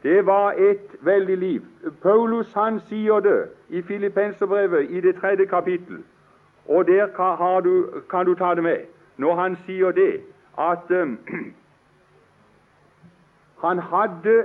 Det 0.03 0.27
var 0.27 0.53
et 0.53 0.97
veldig 1.01 1.39
liv. 1.39 1.63
Paulus 2.03 2.53
han 2.53 2.81
sier 2.81 3.21
det 3.21 3.49
i 3.69 3.83
Filippenserbrevet 3.83 4.91
i 4.91 5.01
det 5.01 5.17
tredje 5.17 5.47
kapittel, 5.47 6.05
og 6.69 6.87
der 6.87 7.07
kan 7.07 7.65
du, 7.65 7.87
kan 8.11 8.27
du 8.27 8.35
ta 8.35 8.55
det 8.55 8.63
med. 8.63 8.79
Når 9.17 9.35
han 9.35 9.57
sier 9.67 9.91
det 9.91 10.21
at 10.59 10.91
um, 10.91 11.19
han 13.65 13.79
hadde 13.79 14.45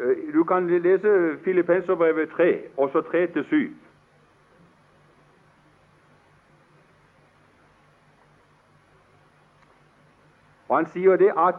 uh, 0.00 0.34
Du 0.34 0.44
kan 0.44 0.66
lese 0.66 1.38
Filippenserbrevet 1.44 2.28
3, 2.28 2.62
også 2.76 3.00
3 3.00 3.26
til 3.26 3.44
7. 3.44 3.70
Og 10.68 10.76
Han 10.76 10.86
sier 10.86 11.16
det 11.16 11.32
at 11.38 11.54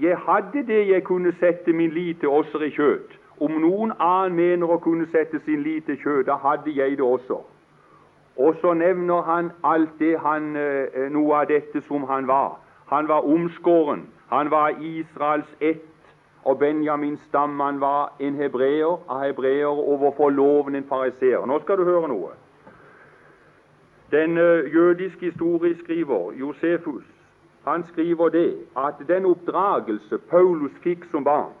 jeg 0.00 0.16
hadde 0.16 0.66
det 0.66 0.88
jeg 0.88 1.04
kunne 1.04 1.32
sette 1.40 1.72
min 1.72 1.90
lit 1.90 2.20
til 2.20 2.28
også 2.28 2.58
i 2.58 2.70
kjøtt. 2.70 3.18
Om 3.40 3.58
noen 3.60 3.92
annen 3.98 4.36
mener 4.36 4.70
å 4.70 4.78
kunne 4.80 5.06
sette 5.12 5.40
sin 5.44 5.62
lit 5.62 5.84
til 5.84 5.98
kjøtt, 6.00 6.26
da 6.26 6.36
hadde 6.40 6.72
jeg 6.76 6.96
det 6.96 7.04
også. 7.04 7.42
Og 8.36 8.56
så 8.60 8.72
nevner 8.74 9.22
han 9.22 9.50
alt 9.64 9.98
det 9.98 10.18
han, 10.18 10.56
eh, 10.56 11.10
noe 11.10 11.40
av 11.40 11.46
dette 11.46 11.82
som 11.88 12.04
han 12.04 12.26
var. 12.26 12.58
Han 12.86 13.08
var 13.08 13.24
omskåren. 13.24 14.06
Han 14.30 14.50
var 14.50 14.68
Israels 14.80 15.56
ett 15.60 15.84
og 16.44 16.58
Benjamins 16.58 17.20
stamme. 17.20 17.64
Han 17.64 17.80
var 17.80 18.12
en 18.20 18.34
hebreer 18.34 18.98
av 19.08 19.20
hebreere 19.24 19.66
overfor 19.66 20.30
loven, 20.30 20.74
en 20.74 20.88
fariseer. 20.88 21.46
Nå 21.46 21.60
skal 21.60 21.76
du 21.76 21.84
høre 21.84 22.08
noe. 22.08 22.32
Den 24.12 24.38
uh, 24.38 24.74
jødiske 24.74 25.20
historieskriver 25.20 26.32
Josefus 26.32 27.11
han 27.64 27.84
skriver 27.84 28.28
det 28.28 28.56
at 28.76 28.94
den 29.08 29.24
oppdragelse 29.24 30.18
Paulus 30.18 30.72
fikk 30.82 31.04
som 31.10 31.24
barn, 31.24 31.52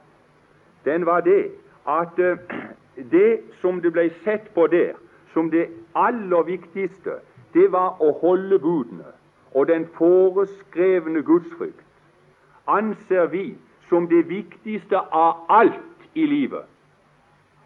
den 0.84 1.06
var 1.06 1.20
det 1.20 1.50
at 1.88 2.18
eh, 2.18 2.38
det 3.16 3.40
som 3.60 3.80
det 3.82 3.92
ble 3.92 4.10
sett 4.24 4.50
på 4.54 4.66
der 4.66 4.92
som 5.32 5.50
det 5.50 5.68
aller 5.94 6.42
viktigste, 6.42 7.20
det 7.54 7.72
var 7.72 8.00
å 8.00 8.12
holde 8.20 8.58
budene. 8.58 9.12
Og 9.54 9.68
den 9.68 9.86
foreskrevne 9.96 11.22
gudsfrykt 11.22 11.84
anser 12.66 13.26
vi 13.26 13.56
som 13.88 14.08
det 14.08 14.28
viktigste 14.28 14.96
av 14.96 15.44
alt 15.48 16.06
i 16.14 16.26
livet. 16.26 16.64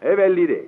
Det 0.01 0.11
er 0.11 0.15
veldig 0.15 0.47
det. 0.47 0.65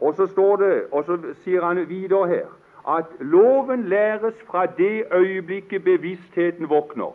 Og 0.00 0.14
så 0.14 0.26
står 0.26 0.56
det, 0.56 0.86
og 0.90 1.04
så 1.04 1.18
sier 1.44 1.62
han 1.62 1.78
videre 1.88 2.26
her 2.28 2.48
at 2.88 3.04
loven 3.20 3.84
læres 3.84 4.34
fra 4.46 4.66
det 4.66 5.04
øyeblikket 5.12 5.84
bevisstheten 5.84 6.68
våkner. 6.68 7.14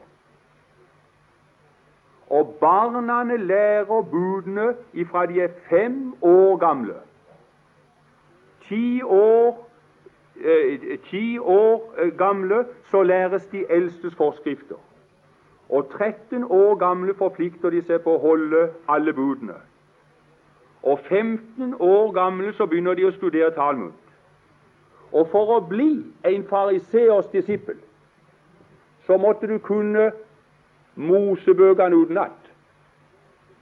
Og 2.29 2.57
barna 2.59 3.36
lærer 3.36 4.01
budene 4.01 4.75
ifra 4.93 5.25
de 5.25 5.41
er 5.41 5.50
fem 5.69 6.13
år 6.21 6.57
gamle. 6.57 6.93
Ti 8.67 9.01
år, 9.01 9.69
eh, 10.36 11.00
ti 11.09 11.38
år 11.39 11.93
eh, 11.97 12.17
gamle 12.17 12.65
så 12.91 13.03
læres 13.03 13.45
de 13.45 13.65
eldstes 13.69 14.15
forskrifter. 14.15 14.75
Og 15.69 15.89
13 15.89 16.43
år 16.43 16.75
gamle 16.75 17.13
forplikter 17.13 17.69
de 17.69 17.81
seg 17.83 18.01
på 18.01 18.15
å 18.15 18.21
holde 18.24 18.69
alle 18.88 19.13
budene. 19.13 19.55
Og 20.83 21.00
15 21.00 21.74
år 21.79 22.12
gamle 22.12 22.53
så 22.53 22.65
begynner 22.65 22.93
de 22.93 23.07
å 23.07 23.12
studere 23.12 23.51
Talmud. 23.51 23.91
Og 25.12 25.28
for 25.32 25.58
å 25.58 25.60
bli 25.64 25.92
en 26.28 26.48
fariseers 26.50 27.30
disippel 27.32 27.78
så 29.08 29.18
måtte 29.18 29.48
du 29.48 29.58
kunne 29.64 30.12
Mosebøkene 30.98 31.96
utenat. 31.96 32.48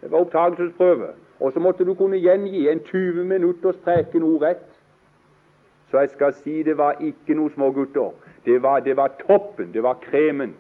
Det 0.02 0.12
var 0.12 0.24
opptakelsesprøve. 0.24 1.08
Og 1.40 1.54
så 1.54 1.60
måtte 1.60 1.86
du 1.86 1.94
kunne 1.94 2.18
gjengi 2.18 2.70
en 2.70 2.80
20 2.80 3.24
minutters 3.24 3.75
preken 3.84 4.24
ordrett. 4.24 4.64
Så 5.92 6.00
jeg 6.00 6.10
skal 6.10 6.34
si 6.34 6.64
det 6.64 6.78
var 6.78 6.96
ikke 7.04 7.36
noe 7.36 7.52
små 7.54 7.72
gutter. 7.75 8.14
Det 8.46 8.62
var, 8.64 8.80
det 8.80 8.98
var 8.98 9.12
toppen, 9.28 9.74
det 9.74 9.84
var 9.84 10.00
kremen. 10.02 10.56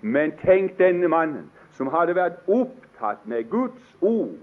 Men 0.00 0.32
tenk 0.40 0.78
denne 0.78 1.08
mannen 1.08 1.50
som 1.76 1.92
hadde 1.92 2.16
vært 2.16 2.40
opptatt 2.48 3.26
med 3.28 3.50
Guds 3.50 3.96
ord 4.00 4.34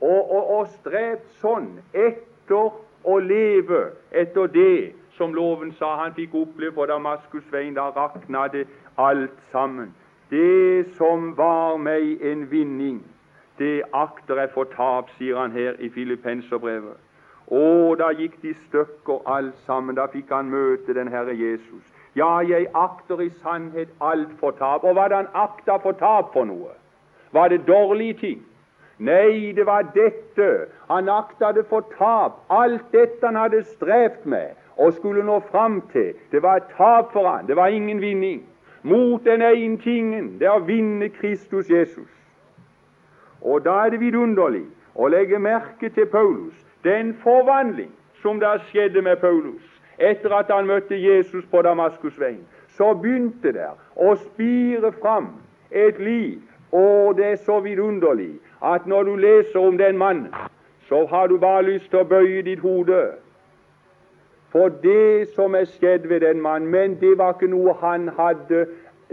og, 0.00 0.30
og, 0.30 0.50
og 0.58 0.68
strevd 0.78 1.26
sånn 1.40 1.68
etter 1.92 2.72
å 3.04 3.18
leve 3.18 3.84
etter 4.10 4.50
det 4.52 4.92
som 5.22 5.34
loven 5.34 5.70
sa 5.78 5.96
han 6.00 6.14
fikk 6.16 6.34
oppleve 6.34 6.74
på 6.74 6.86
Damaskusveien. 6.90 7.76
Da 7.78 7.90
rakna 7.94 8.48
det 8.50 8.66
alt 8.98 9.38
sammen. 9.52 9.94
Det 10.30 10.86
som 10.98 11.36
var 11.36 11.76
meg 11.78 12.22
en 12.26 12.48
vinning, 12.50 13.02
det 13.58 13.84
akter 13.94 14.40
jeg 14.40 14.50
for 14.54 14.66
tap, 14.74 15.12
sier 15.18 15.38
han 15.38 15.52
her 15.54 15.76
i 15.78 15.90
Filippenserbrevet. 15.94 16.98
Og 17.52 17.98
da 18.00 18.08
gikk 18.18 18.34
de 18.42 18.54
stykker 18.64 19.20
alt 19.30 19.58
sammen. 19.66 19.94
Da 19.94 20.08
fikk 20.10 20.32
han 20.34 20.50
møte 20.50 20.96
den 20.96 21.10
Herre 21.12 21.36
Jesus. 21.38 21.84
Ja, 22.18 22.40
jeg 22.42 22.66
akter 22.74 23.20
i 23.22 23.28
sannhet 23.42 23.92
alt 24.00 24.32
for 24.40 24.56
tap. 24.58 24.82
Og 24.82 24.96
hva 24.96 25.06
hadde 25.06 25.20
han 25.20 25.30
akta 25.38 25.76
for 25.84 25.94
tap 26.00 26.32
for 26.34 26.48
noe? 26.48 26.72
Var 27.32 27.52
det 27.52 27.66
dårlige 27.68 28.18
ting? 28.24 28.42
Nei, 28.98 29.52
det 29.54 29.68
var 29.68 29.86
dette. 29.94 30.48
Han 30.90 31.12
akta 31.12 31.52
det 31.52 31.68
for 31.70 31.86
tap. 31.98 32.42
Alt 32.50 32.90
dette 32.92 33.26
han 33.26 33.38
hadde 33.38 33.62
strevd 33.76 34.26
med 34.26 34.58
og 34.76 34.92
skulle 34.92 35.24
nå 35.24 35.40
fram 35.50 35.80
til, 35.92 36.14
det 36.32 36.42
var 36.42 36.56
et 36.56 36.70
tap 36.76 37.12
for 37.12 37.28
han. 37.28 37.46
Det 37.46 37.56
var 37.56 37.66
ingen 37.66 38.00
vinning. 38.00 38.42
Mot 38.82 39.24
den 39.24 39.42
ene 39.42 39.78
tingen, 39.78 40.38
det 40.38 40.46
er 40.46 40.58
å 40.58 40.66
vinne 40.66 41.08
Kristus 41.08 41.70
Jesus. 41.70 42.08
Og 43.42 43.64
da 43.64 43.84
er 43.84 43.94
det 43.94 44.00
vidunderlig 44.00 44.64
å 44.94 45.08
legge 45.08 45.38
merke 45.38 45.90
til 45.90 46.06
Paulus, 46.06 46.54
den 46.84 47.14
forvandling 47.22 47.92
som 48.22 48.40
da 48.40 48.56
skjedde 48.70 49.02
med 49.02 49.20
Paulus 49.22 49.62
etter 49.98 50.34
at 50.34 50.50
han 50.50 50.66
møtte 50.66 50.96
Jesus 50.98 51.44
på 51.50 51.62
Damaskusveien. 51.62 52.42
Så 52.74 52.94
begynte 52.98 53.52
det 53.52 53.68
å 53.94 54.14
spire 54.16 54.92
fram 55.02 55.28
et 55.70 55.98
liv, 56.00 56.40
og 56.72 57.16
det 57.16 57.26
er 57.26 57.36
så 57.44 57.60
vidunderlig 57.60 58.32
at 58.64 58.86
når 58.86 59.02
du 59.04 59.16
leser 59.16 59.60
om 59.60 59.78
den 59.78 59.98
mannen, 59.98 60.32
så 60.88 61.04
har 61.06 61.26
du 61.28 61.38
bare 61.38 61.62
lyst 61.62 61.90
til 61.90 62.02
å 62.02 62.08
bøye 62.08 62.42
ditt 62.42 62.62
hode 62.64 63.02
for 64.52 64.68
det 64.82 65.28
som 65.34 65.54
er 65.54 65.64
skjedd 65.64 66.08
ved 66.08 66.20
den 66.20 66.40
mannen. 66.40 66.70
Men 66.70 66.96
det 67.00 67.16
var 67.18 67.34
ikke 67.34 67.50
noe 67.52 67.74
han 67.80 68.08
hadde 68.16 68.66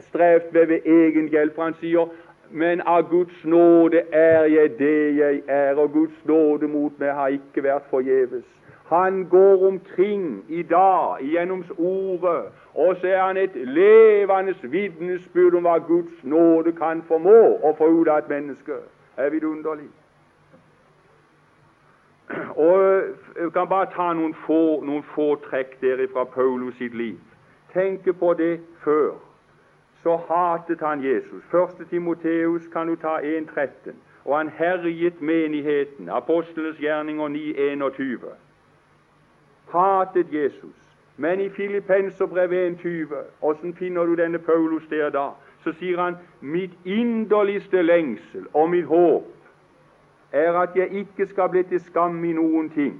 strevd 0.09 0.53
ved 0.53 0.65
ved 0.67 0.79
egen 0.85 1.29
hjelp. 1.31 1.59
Han 1.59 1.77
sier 1.79 2.11
men 2.51 2.81
av 2.81 3.09
Guds 3.09 3.45
nåde 3.45 4.01
er 4.11 4.45
jeg 4.49 4.71
det 4.79 5.17
jeg 5.17 5.41
er, 5.47 5.75
og 5.75 5.91
Guds 5.93 6.25
nåde 6.25 6.67
mot 6.67 6.95
meg 6.99 7.13
har 7.13 7.35
ikke 7.35 7.63
vært 7.63 7.85
forgjeves. 7.91 8.45
Han 8.89 9.27
går 9.29 9.67
omkring 9.67 10.43
i 10.49 10.63
dag 10.63 11.21
gjennom 11.21 11.63
Ordet, 11.77 12.49
og 12.73 12.95
så 13.01 13.07
er 13.07 13.21
han 13.21 13.37
et 13.37 13.53
levende 13.53 14.55
vitnesbyrd 14.63 15.59
om 15.59 15.67
hva 15.69 15.77
Guds 15.77 16.23
nåde 16.23 16.73
kan 16.73 17.03
formå 17.05 17.59
å 17.61 17.75
få 17.77 17.91
ut 17.99 18.09
av 18.09 18.23
et 18.23 18.31
menneske. 18.33 18.81
Er 19.17 19.29
vidunderlig. 19.29 19.91
Og 22.59 23.03
Jeg 23.39 23.51
kan 23.53 23.67
bare 23.67 23.87
ta 23.95 24.13
noen 24.13 24.33
få, 24.45 24.81
noen 24.83 25.03
få 25.15 25.35
trekk 25.45 25.77
der 25.81 26.07
fra 26.13 26.23
Paulus 26.23 26.75
sitt 26.75 26.95
liv. 26.97 27.19
Tenke 27.73 28.13
på 28.13 28.33
det 28.33 28.59
før 28.83 29.15
så 30.03 30.17
hatet 30.17 30.79
han 30.79 31.03
Jesus. 31.03 31.43
Første 31.51 31.85
Timoteus 31.85 32.67
kan 32.73 32.87
du 32.87 32.95
ta 32.95 33.17
1.13. 33.17 33.91
Og 34.25 34.37
han 34.37 34.49
herjet 34.49 35.21
menigheten. 35.21 36.09
Apostlenes 36.09 36.77
gjerninger 36.77 37.27
9.21. 37.27 38.27
Hatet 39.71 40.27
Jesus. 40.31 40.75
Men 41.17 41.39
i 41.39 41.49
Filippenserbrevet 41.49 42.75
1.20, 42.85 43.15
åssen 43.41 43.75
finner 43.75 44.03
du 44.03 44.15
denne 44.15 44.39
Paulus 44.39 44.83
der 44.89 45.09
da? 45.09 45.27
Så 45.63 45.73
sier 45.79 46.01
han 46.01 46.15
mitt 46.41 46.71
inderligste 46.85 47.81
lengsel 47.81 48.47
og 48.53 48.69
mitt 48.69 48.85
håp 48.85 49.27
er 50.31 50.53
at 50.53 50.75
jeg 50.75 50.91
ikke 50.91 51.25
skal 51.25 51.49
bli 51.49 51.63
til 51.63 51.79
skam 51.79 52.23
i 52.25 52.33
noen 52.33 52.69
ting 52.69 52.97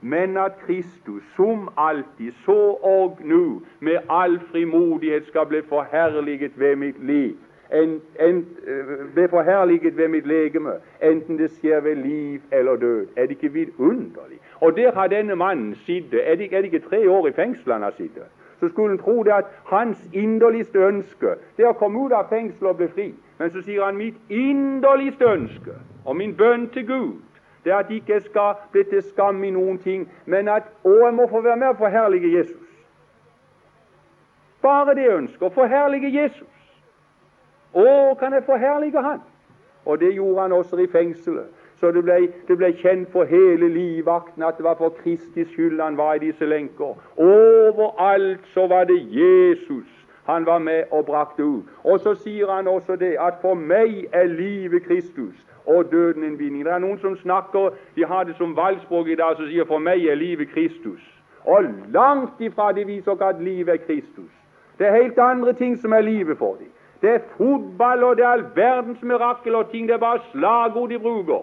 men 0.00 0.36
at 0.36 0.52
Kristus 0.66 1.22
som 1.36 1.68
alltid, 1.76 2.32
så 2.44 2.78
og 2.82 3.18
nå, 3.24 3.60
med 3.80 3.96
all 4.10 4.40
frimodighet 4.50 5.26
skal 5.26 5.46
bli 5.46 5.62
forherliget 5.68 6.60
ved 6.60 6.76
mitt 6.76 7.06
liv, 7.06 7.36
en, 7.72 8.00
en, 8.20 8.46
øh, 8.66 9.12
bli 9.14 9.28
forherliget 9.28 9.96
ved 9.96 10.08
mitt 10.08 10.26
legeme, 10.26 10.70
enten 11.02 11.38
det 11.38 11.50
skjer 11.50 11.80
ved 11.80 11.94
liv 11.94 12.40
eller 12.52 12.76
død. 12.76 13.06
Er 13.16 13.22
det 13.22 13.30
ikke 13.30 13.52
vidunderlig? 13.52 14.38
Og 14.60 14.76
der 14.76 14.92
har 14.92 15.06
denne 15.06 15.36
mannen 15.36 15.74
sittet. 15.74 16.30
Er, 16.30 16.34
det, 16.34 16.52
er 16.52 16.56
det 16.56 16.64
ikke 16.64 16.88
tre 16.88 17.10
år 17.10 17.26
i 17.26 17.32
fengsel 17.32 17.72
han 17.72 17.82
har 17.82 17.94
sittet? 17.96 18.22
Så 18.60 18.68
skulle 18.68 18.92
en 18.92 18.98
tro 18.98 19.22
det 19.22 19.30
at 19.30 19.44
hans 19.64 19.98
inderligste 20.12 20.78
ønske 20.78 21.26
det 21.56 21.64
er 21.64 21.68
å 21.68 21.78
komme 21.78 22.00
ut 22.06 22.12
av 22.12 22.30
fengselet 22.30 22.70
og 22.70 22.76
bli 22.76 22.88
fri. 22.88 23.14
Men 23.38 23.50
så 23.54 23.62
sier 23.62 23.84
han 23.84 23.96
mitt 23.96 24.18
inderligste 24.28 25.24
ønske 25.24 25.78
og 26.04 26.16
min 26.16 26.36
bønn 26.36 26.68
til 26.74 26.86
Gud 26.86 27.16
det 27.64 27.72
er 27.72 27.76
at 27.76 27.90
jeg 27.90 27.96
ikke 27.96 28.20
skal 28.20 28.54
bli 28.72 28.82
til 28.84 29.02
skam 29.02 29.44
i 29.44 29.50
noen 29.50 29.78
ting, 29.78 30.06
men 30.24 30.48
at 30.48 30.70
å, 30.84 30.92
jeg 31.04 31.14
må 31.14 31.26
få 31.28 31.42
være 31.44 31.56
med 31.56 31.66
og 31.68 31.76
forherlige 31.76 32.30
Jesus. 32.38 32.68
Bare 34.62 34.94
det 34.94 35.10
ønsket 35.12 35.42
å 35.42 35.50
forherlige 35.52 36.08
Jesus. 36.14 36.54
Å, 37.74 38.14
kan 38.20 38.32
jeg 38.32 38.46
forherlige 38.46 39.02
Han? 39.02 39.20
Og 39.84 40.00
det 40.00 40.14
gjorde 40.14 40.40
han 40.40 40.52
også 40.52 40.78
i 40.80 40.86
fengselet. 40.86 41.52
Så 41.80 41.90
det 41.92 42.02
ble, 42.04 42.16
det 42.48 42.56
ble, 42.56 42.72
kjent 42.80 43.12
for 43.12 43.28
hele 43.28 43.68
livvakten 43.68 44.42
at 44.42 44.56
det 44.56 44.64
var 44.64 44.80
for 44.80 44.96
Kristis 45.02 45.52
skyld 45.52 45.80
han 45.80 45.96
var 45.96 46.16
i 46.16 46.24
disse 46.24 46.48
lenker. 46.48 46.96
Overalt 47.16 48.48
så 48.54 48.66
var 48.66 48.88
det 48.88 48.98
Jesus 49.12 49.97
han 50.28 50.46
var 50.46 50.58
med 50.58 50.84
og 50.90 51.06
brakte 51.06 51.44
ut. 51.44 51.64
Og 51.84 52.00
så 52.00 52.14
sier 52.14 52.50
han 52.52 52.68
også 52.68 52.96
det 52.96 53.16
at 53.20 53.34
for 53.40 53.54
meg 53.54 54.06
er 54.12 54.26
livet 54.26 54.84
Kristus 54.84 55.34
og 55.66 55.92
døden 55.92 56.24
en 56.24 56.38
vinning. 56.38 56.64
Det 56.64 56.72
er 56.72 56.78
noen 56.78 56.98
som 56.98 57.16
snakker 57.16 57.70
De 57.96 58.04
har 58.04 58.24
det 58.24 58.36
som 58.36 58.56
valgspråk 58.56 59.08
i 59.08 59.14
dag, 59.14 59.36
som 59.36 59.46
sier 59.46 59.64
'for 59.64 59.78
meg 59.78 60.06
er 60.06 60.14
livet 60.14 60.48
Kristus'. 60.48 61.08
Og 61.44 61.64
langt 61.88 62.40
ifra 62.40 62.72
de 62.72 62.84
viser 62.86 63.22
at 63.22 63.42
livet 63.42 63.68
er 63.68 63.76
Kristus. 63.76 64.32
Det 64.78 64.86
er 64.86 65.02
helt 65.02 65.18
andre 65.18 65.52
ting 65.52 65.78
som 65.78 65.92
er 65.92 66.00
livet 66.00 66.38
for 66.38 66.54
dem. 66.54 66.70
Det 67.02 67.10
er 67.10 67.18
fotball, 67.36 68.04
og 68.04 68.16
det 68.16 68.24
er 68.24 68.28
all 68.28 68.44
verdens 68.54 69.02
mirakel 69.02 69.54
og 69.54 69.70
ting. 69.70 69.88
Det 69.88 69.94
er 69.94 69.98
bare 69.98 70.18
slagord 70.32 70.88
de 70.88 70.98
bruker. 70.98 71.42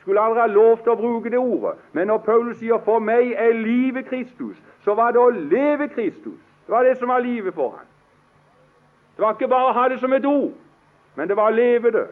Skulle 0.00 0.20
aldri 0.20 0.40
ha 0.40 0.46
lov 0.46 0.78
til 0.78 0.92
å 0.92 0.94
bruke 0.94 1.30
det 1.30 1.38
ordet. 1.38 1.74
Men 1.92 2.06
når 2.06 2.18
Paulus 2.18 2.56
sier 2.56 2.78
'for 2.78 2.98
meg 2.98 3.32
er 3.36 3.52
livet 3.52 4.04
Kristus', 4.04 4.62
så 4.84 4.94
var 4.94 5.10
det 5.10 5.20
å 5.20 5.30
leve 5.30 5.88
Kristus. 5.88 6.40
Det 6.66 6.74
var 6.74 6.82
det 6.82 6.98
som 6.98 7.08
var 7.08 7.18
livet 7.18 7.54
for 7.54 7.70
ham. 7.70 7.89
Det 9.20 9.26
var 9.26 9.34
ikke 9.36 9.48
bare 9.48 9.68
å 9.68 9.72
ha 9.76 9.82
det 9.92 9.98
som 10.00 10.12
et 10.16 10.24
ord, 10.24 10.52
men 11.14 11.28
det 11.28 11.34
var 11.36 11.50
å 11.50 11.54
leve 11.54 11.90
det. 11.92 12.06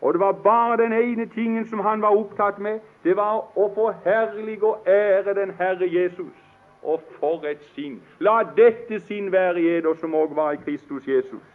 Og 0.00 0.12
det 0.12 0.20
var 0.20 0.32
bare 0.44 0.76
den 0.76 0.92
ene 0.92 1.24
tingen 1.32 1.64
som 1.64 1.80
han 1.80 2.02
var 2.02 2.12
opptatt 2.12 2.58
med. 2.58 2.82
Det 3.04 3.14
var 3.16 3.46
å 3.56 3.68
forherlige 3.72 4.66
og 4.68 4.84
ære 4.84 5.34
den 5.38 5.54
Herre 5.56 5.88
Jesus. 5.88 6.34
Og 6.82 7.00
for 7.16 7.46
et 7.48 7.62
sinn! 7.72 8.02
La 8.20 8.42
dette 8.56 8.98
sinn 9.08 9.30
være 9.32 9.60
i 9.60 9.70
eder 9.78 9.96
som 10.02 10.12
òg 10.14 10.34
var 10.36 10.52
i 10.52 10.60
Kristus 10.60 11.08
Jesus. 11.08 11.46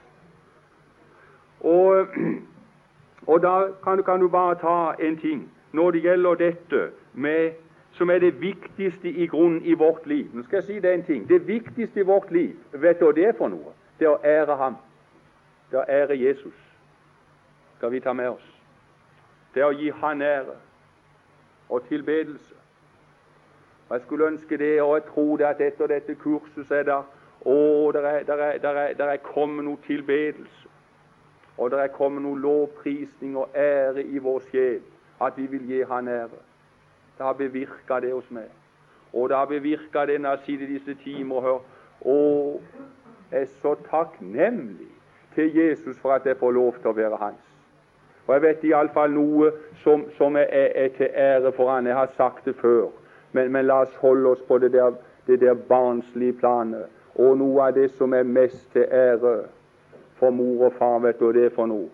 Og, 1.61 2.17
og 3.29 3.45
da 3.45 3.53
kan, 3.83 4.01
kan, 4.09 4.25
du 4.25 4.27
bare 4.27 4.57
ta 4.57 4.95
en 4.97 5.19
ting 5.21 5.45
når 5.71 5.91
det 5.91 6.03
gjelder 6.07 6.41
dette 6.41 6.87
med, 7.13 7.61
som 7.91 8.09
er 8.09 8.25
det 8.25 8.41
viktigste 8.41 9.13
i 9.13 9.29
grunnen 9.29 9.61
i 9.61 9.77
vårt 9.77 10.09
liv. 10.09 10.33
Nå 10.33 10.49
skal 10.49 10.63
jeg 10.63 10.67
si 10.71 10.81
det 10.81 10.93
en 10.97 11.05
ting. 11.05 11.29
Det 11.29 11.45
viktigste 11.47 12.01
i 12.01 12.09
vårt 12.09 12.31
liv, 12.31 12.57
vet 12.73 12.97
du 12.99 13.05
hva 13.05 13.13
det 13.13 13.29
er 13.29 13.37
for 13.37 13.53
noe? 13.53 13.77
Det 14.01 14.09
er 14.09 14.15
å 14.17 14.19
ære 14.25 14.57
ham. 14.65 14.81
Det 15.71 15.79
å 15.79 15.85
ære 15.89 16.17
Jesus 16.17 16.57
skal 17.77 17.91
vi 17.91 17.99
ta 17.99 18.13
med 18.13 18.29
oss. 18.29 18.45
Det 19.53 19.63
å 19.65 19.73
gi 19.73 19.89
Han 20.01 20.21
ære 20.21 20.55
og 21.69 21.87
tilbedelse. 21.87 22.55
Jeg 23.89 24.01
skulle 24.01 24.27
ønske 24.27 24.57
det, 24.57 24.81
og 24.81 24.95
jeg 24.95 25.03
tror 25.13 25.37
det 25.37 25.45
at 25.45 25.61
etter 25.61 25.87
dette 25.87 26.15
kurset 26.15 26.71
er 26.71 26.83
det 26.83 27.03
der 27.45 28.01
er, 28.01 28.23
der 28.23 28.33
er, 28.67 28.93
der 28.93 29.05
er, 29.05 29.17
kommet 29.17 29.65
noe 29.65 29.77
tilbedelse. 29.85 30.67
Og 31.57 31.71
det 31.71 31.79
er 31.79 31.87
kommet 31.87 32.23
noe 32.23 32.39
lovprisning 32.39 33.37
og 33.37 33.49
ære 33.55 34.03
i 34.03 34.17
vår 34.17 34.41
sjel, 34.49 34.81
at 35.21 35.37
vi 35.37 35.45
vil 35.47 35.67
gi 35.69 35.83
Han 35.83 36.07
ære. 36.07 36.41
Det 37.17 37.25
har 37.25 37.33
bevirka 37.33 37.99
det 37.99 38.13
hos 38.13 38.31
meg. 38.31 38.49
Og 39.13 39.29
det 39.29 39.37
har 39.37 39.45
bevirka 39.45 40.05
det 40.05 40.21
når 40.21 40.29
jeg 40.29 40.39
sitter 40.45 40.67
disse 40.67 40.95
timer 41.03 41.35
og 41.35 41.41
hører 41.41 41.71
Å, 42.05 42.15
jeg 43.31 43.41
er 43.41 43.53
så 43.61 43.71
takknemlig 43.87 44.94
til 45.35 45.55
Jesus 45.55 45.97
for 46.01 46.15
at 46.15 46.25
jeg 46.25 46.37
får 46.37 46.51
lov 46.51 46.75
til 46.81 46.91
å 46.91 46.97
være 46.97 47.19
hans. 47.21 47.41
Og 48.27 48.33
jeg 48.33 48.41
vet 48.41 48.63
iallfall 48.65 49.11
noe 49.13 49.51
som, 49.83 50.05
som 50.17 50.37
er, 50.39 50.47
er, 50.49 50.87
til 50.97 51.09
ære 51.13 51.51
for 51.53 51.69
han. 51.69 51.87
Jeg 51.87 51.95
har 51.95 52.13
sagt 52.17 52.45
det 52.45 52.55
før, 52.61 52.87
men, 53.31 53.51
men 53.51 53.67
la 53.67 53.83
oss 53.85 53.99
holde 54.01 54.31
oss 54.33 54.41
på 54.47 54.57
det 54.63 54.71
der, 54.73 54.95
det 55.27 55.39
der 55.41 55.53
barnslige 55.53 56.33
planet. 56.39 56.89
Og 57.15 57.37
noe 57.37 57.67
av 57.67 57.77
det 57.77 57.91
som 57.99 58.13
er 58.13 58.25
mest 58.27 58.65
til 58.73 58.87
ære 58.89 59.35
for 60.19 60.33
mor 60.33 60.65
og 60.69 60.73
far, 60.79 60.99
vet 61.03 61.19
du 61.19 61.27
hva 61.27 61.35
det 61.37 61.45
er 61.45 61.55
for 61.55 61.69
noe? 61.69 61.91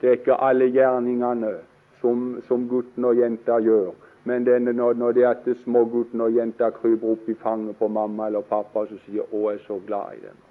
Det 0.00 0.10
er 0.10 0.18
ikke 0.18 0.40
alle 0.42 0.68
gjerningene 0.72 1.54
som, 2.00 2.28
som 2.48 2.66
gutten 2.70 3.04
og 3.04 3.18
jenta 3.18 3.58
gjør, 3.62 3.94
Men 4.28 4.44
denne, 4.44 4.72
når, 4.72 4.92
når 4.92 5.12
det 5.12 5.24
at 5.24 5.46
smågutten 5.62 6.20
og 6.20 6.34
jenta 6.36 6.68
kryper 6.70 7.14
opp 7.14 7.28
i 7.32 7.36
fanget 7.40 7.78
på 7.78 7.88
mamma 7.88 8.26
eller 8.26 8.44
pappa 8.44 8.84
så 8.86 8.98
sier 9.06 9.22
'Å, 9.22 9.50
jeg 9.50 9.54
er 9.54 9.64
så 9.66 9.80
glad 9.86 10.18
i 10.18 10.20
dem'. 10.26 10.47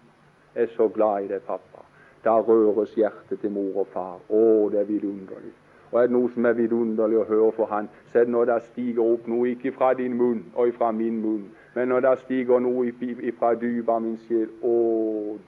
Er 0.58 0.74
så 0.76 0.88
glad 0.88 1.24
i 1.24 1.30
deg, 1.32 1.46
pappa', 1.48 1.86
da 2.26 2.40
røres 2.42 2.96
hjertet 2.98 3.40
til 3.40 3.52
mor 3.52 3.84
og 3.84 3.88
far. 3.94 4.20
Å, 4.30 4.44
det 4.74 4.82
er 4.82 4.90
vidunderlig. 4.90 5.54
Og 5.92 6.00
er 6.02 6.10
det 6.10 6.16
noe 6.16 6.32
som 6.34 6.46
er 6.46 6.58
vidunderlig 6.58 7.22
å 7.22 7.28
høre 7.30 7.52
for 7.56 7.72
han, 7.72 7.88
så 8.12 8.20
er 8.20 8.28
det 8.28 8.34
når 8.34 8.50
det 8.50 8.58
stiger 8.72 9.06
opp 9.06 9.28
noe 9.32 9.54
ikke 9.54 9.72
fra 9.72 9.94
din 9.96 10.18
munn 10.20 10.44
og 10.56 10.74
fra 10.76 10.92
min 10.92 11.22
munn, 11.24 11.46
men 11.78 11.88
når 11.94 12.04
det 12.04 12.14
stiger 12.26 12.60
noe 12.60 12.92
fra 13.40 13.54
dypet 13.56 13.94
av 13.94 14.02
min 14.02 14.18
sjel. 14.28 14.50
Å, 14.66 14.76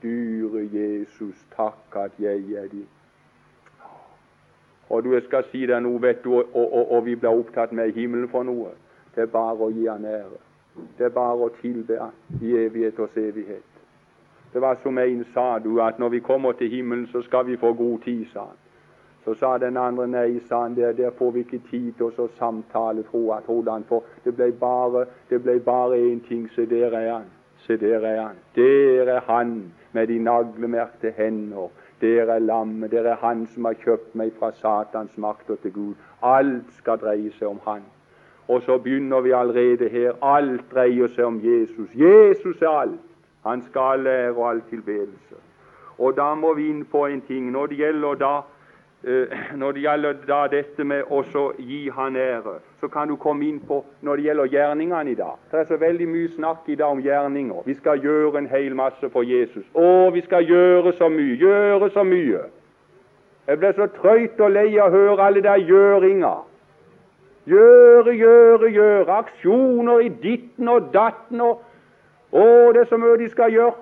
dyre 0.02 0.64
Jesus, 0.72 1.36
takk 1.56 1.96
at 2.04 2.16
jeg 2.22 2.44
er 2.56 2.68
din. 2.72 2.86
Og 4.90 5.04
du 5.04 5.14
skal 5.26 5.44
si 5.50 5.66
deg 5.66 5.82
noe, 5.82 6.00
vet 6.02 6.22
du, 6.24 6.32
og, 6.38 6.54
og, 6.54 6.92
og 6.96 7.04
vi 7.06 7.16
blir 7.18 7.34
opptatt 7.34 7.72
med 7.72 7.92
himmelen 7.94 8.30
for 8.30 8.46
noe. 8.46 8.72
Det 9.14 9.26
er 9.26 9.32
bare 9.34 9.66
å 9.66 9.70
gi 9.74 9.86
Han 9.90 10.06
ære. 10.06 10.40
Det 10.98 11.10
er 11.10 11.14
bare 11.14 11.46
å 11.46 11.52
tilbe 11.60 11.98
Han 11.98 12.40
i 12.40 12.54
evighet 12.64 12.98
og 12.98 13.18
evighet. 13.18 13.69
Det 14.52 14.60
var 14.60 14.76
som 14.82 14.98
en 14.98 15.24
sa, 15.34 15.58
du, 15.58 15.80
at 15.80 15.98
når 15.98 16.08
vi 16.08 16.20
kommer 16.20 16.52
til 16.52 16.70
himmelen, 16.70 17.06
så 17.06 17.22
skal 17.22 17.46
vi 17.46 17.56
få 17.56 17.72
god 17.72 17.98
tid, 17.98 18.24
sa 18.32 18.40
han. 18.40 18.56
Så 19.24 19.34
sa 19.34 19.58
den 19.58 19.76
andre 19.76 20.06
nei, 20.08 20.40
sa 20.48 20.62
han, 20.62 20.76
der, 20.76 20.92
der 20.92 21.10
får 21.18 21.30
vi 21.30 21.40
ikke 21.44 21.60
tid 21.70 21.92
til 21.98 22.08
å 22.08 22.28
samtale, 22.38 23.04
tro 23.10 23.30
at 23.36 23.44
hvordan 23.46 23.84
for 23.88 24.06
det 24.24 24.32
ble 24.36 24.48
bare 24.52 25.04
det 25.30 25.42
ble 25.44 25.58
bare 25.60 25.98
én 26.00 26.22
ting, 26.28 26.48
se 26.54 26.66
der 26.66 26.96
er 26.96 27.12
han. 27.12 27.28
Se 27.66 27.76
der 27.76 28.06
er 28.06 28.22
han. 28.22 28.36
Der 28.56 29.08
er 29.08 29.20
han 29.26 29.72
med 29.92 30.06
de 30.06 30.18
naglemerkte 30.18 31.12
hender. 31.16 31.68
Der 32.00 32.32
er 32.32 32.38
lammet. 32.38 32.90
Der 32.90 33.04
er 33.04 33.16
han 33.20 33.46
som 33.46 33.64
har 33.64 33.76
kjøpt 33.84 34.14
meg 34.14 34.32
fra 34.38 34.50
Satans 34.56 35.18
makt 35.18 35.50
og 35.50 35.60
til 35.60 35.72
Gud. 35.72 35.94
Alt 36.22 36.72
skal 36.78 36.98
dreie 36.98 37.32
seg 37.36 37.48
om 37.48 37.60
han. 37.66 37.84
Og 38.48 38.62
så 38.62 38.78
begynner 38.78 39.20
vi 39.20 39.30
allerede 39.36 39.88
her. 39.88 40.16
Alt 40.22 40.64
dreier 40.72 41.12
seg 41.12 41.24
om 41.24 41.40
Jesus. 41.44 41.92
Jesus 41.94 42.62
er 42.62 42.68
alt. 42.68 43.09
Han 43.44 43.64
skal 43.70 44.00
lære 44.00 44.48
all 44.50 44.62
tilbedelse. 44.70 45.36
Og 45.98 46.16
da 46.16 46.34
må 46.34 46.54
vi 46.54 46.68
inn 46.70 46.84
på 46.84 47.06
en 47.06 47.20
ting. 47.20 47.50
Når 47.52 47.66
det 47.66 47.76
gjelder 47.76 48.14
da 48.14 48.34
Eh, 49.04 49.28
når 49.60 49.72
det 49.72 49.80
gjelder 49.80 50.12
da 50.28 50.40
dette 50.52 50.84
med 50.84 51.08
å 51.08 51.22
gi 51.58 51.88
Han 51.96 52.16
ære, 52.16 52.58
så 52.80 52.88
kan 52.88 53.08
du 53.08 53.16
komme 53.16 53.46
inn 53.48 53.60
på 53.60 53.80
når 54.04 54.16
det 54.16 54.24
gjelder 54.24 54.52
gjerningene 54.52 55.10
i 55.10 55.14
dag. 55.14 55.38
Det 55.50 55.60
er 55.60 55.68
så 55.68 55.76
veldig 55.80 56.08
mye 56.08 56.28
snakk 56.36 56.68
i 56.68 56.76
dag 56.76 56.92
om 56.92 57.00
gjerninger. 57.00 57.62
Vi 57.64 57.74
skal 57.74 58.02
gjøre 58.04 58.38
en 58.38 58.48
hel 58.48 58.74
masse 58.74 59.10
for 59.12 59.24
Jesus. 59.24 59.64
Å, 59.74 60.10
vi 60.12 60.20
skal 60.20 60.44
gjøre 60.44 60.92
så 60.98 61.08
mye, 61.08 61.38
gjøre 61.40 61.90
så 61.96 62.04
mye. 62.04 62.44
Jeg 63.48 63.58
ble 63.58 63.72
så 63.74 63.88
trøyt 63.96 64.40
og 64.40 64.52
lei 64.52 64.68
av 64.78 64.92
å 64.92 64.96
høre 64.98 65.26
alle 65.26 65.42
de 65.48 65.56
gjøringa. 65.64 66.34
Gjøre, 67.48 68.14
gjøre, 68.14 68.68
gjøre. 68.68 69.16
Aksjoner 69.16 70.04
i 70.04 70.12
ditten 70.22 70.68
og 70.68 70.92
datten 70.92 71.40
og 71.40 71.64
Å, 72.32 72.72
det 72.72 72.84
er 72.84 72.90
så 72.90 72.98
mye 73.00 73.18
de 73.18 73.28
skal 73.30 73.52
gjøre. 73.52 73.74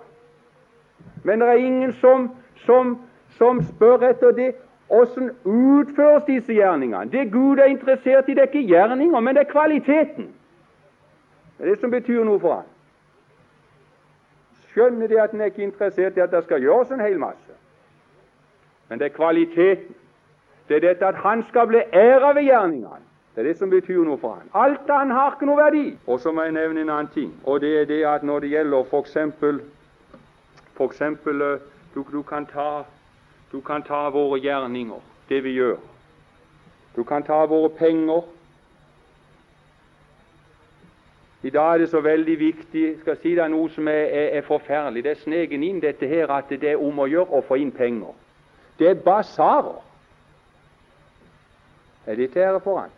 Men 1.24 1.40
det 1.40 1.48
er 1.48 1.60
ingen 1.60 1.92
som, 2.00 2.30
som, 2.64 2.96
som 3.36 3.62
spør 3.62 4.06
etter 4.08 4.32
det. 4.36 4.52
Hvordan 4.88 5.30
utføres 5.44 6.24
disse 6.24 6.52
gjerningene? 6.52 7.10
Det 7.12 7.32
Gud 7.32 7.58
er 7.58 7.64
interessert 7.64 8.28
i, 8.28 8.34
det 8.34 8.42
er 8.42 8.48
ikke 8.48 8.68
gjerninger, 8.68 9.20
men 9.20 9.36
det 9.36 9.42
er 9.44 9.52
kvaliteten. 9.52 10.30
Det 11.58 11.66
er 11.66 11.74
det 11.74 11.80
som 11.80 11.90
betyr 11.90 12.24
noe 12.24 12.40
for 12.40 12.54
ham. 12.54 12.70
Skjønner 14.72 15.10
det 15.10 15.20
at 15.20 15.34
han 15.34 15.40
er 15.40 15.50
ikke 15.52 15.66
interessert 15.66 16.16
i 16.16 16.22
at 16.24 16.32
det 16.32 16.44
skal 16.44 16.62
gjøres 16.62 16.92
en 16.94 17.00
hel 17.00 17.18
masse, 17.18 17.56
men 18.88 19.00
det 19.00 19.10
er 19.10 19.16
kvaliteten. 19.16 19.94
Det 20.68 20.76
er 20.76 20.80
dette 20.80 21.06
at 21.06 21.20
han 21.24 21.42
skal 21.48 21.66
bli 21.66 21.80
æra 21.92 22.32
ved 22.36 22.42
gjerningene. 22.42 23.07
Det 23.38 23.46
er 23.46 23.52
det 23.52 23.58
som 23.58 23.70
betyr 23.70 24.00
noe 24.02 24.18
for 24.18 24.34
ham. 24.34 24.48
Alt 24.58 24.88
annet 24.90 25.14
har 25.14 25.36
ikke 25.36 25.46
noe 25.46 25.60
verdi. 25.60 25.82
Og 26.10 26.16
så 26.18 26.32
må 26.34 26.42
jeg 26.42 26.56
nevne 26.56 26.80
en 26.82 26.88
annen 26.90 27.10
ting, 27.14 27.28
og 27.46 27.60
det 27.62 27.68
er 27.80 27.84
det 27.86 27.98
at 28.10 28.24
når 28.26 28.40
det 28.42 28.50
gjelder 28.50 28.88
f.eks. 28.90 29.14
For 30.74 30.88
eh, 31.44 31.60
du, 31.94 32.00
du 32.12 32.22
kan 32.26 32.48
ta 32.50 32.82
du 33.52 33.60
kan 33.60 33.86
ta 33.86 34.08
våre 34.10 34.40
gjerninger, 34.42 34.98
det 35.28 35.44
vi 35.44 35.54
gjør. 35.54 35.78
Du 36.96 37.04
kan 37.04 37.22
ta 37.22 37.38
våre 37.46 37.70
penger. 37.78 38.26
I 41.42 41.54
dag 41.54 41.74
er 41.74 41.78
det 41.78 41.90
så 41.94 42.00
veldig 42.00 42.38
viktig 42.42 42.84
skal 43.00 43.14
jeg 43.14 43.22
si 43.22 43.38
deg 43.38 43.54
noe 43.54 43.70
som 43.70 43.86
er, 43.86 44.02
er, 44.10 44.28
er 44.42 44.46
forferdelig. 44.50 45.06
Det 45.06 45.14
er 45.14 45.22
snegen 45.22 45.62
inn 45.62 45.78
dette 45.86 46.10
her 46.10 46.34
at 46.40 46.50
det 46.50 46.74
er 46.74 46.82
om 46.82 46.98
å 46.98 47.06
gjøre 47.06 47.38
å 47.38 47.46
få 47.46 47.62
inn 47.62 47.70
penger. 47.70 48.18
Det 48.82 48.90
er 48.96 49.02
basarer. 49.06 49.78
Er 52.06 52.16
det 52.18 52.32
til 52.34 52.42
ære 52.42 52.66
for 52.66 52.82
han? 52.82 52.97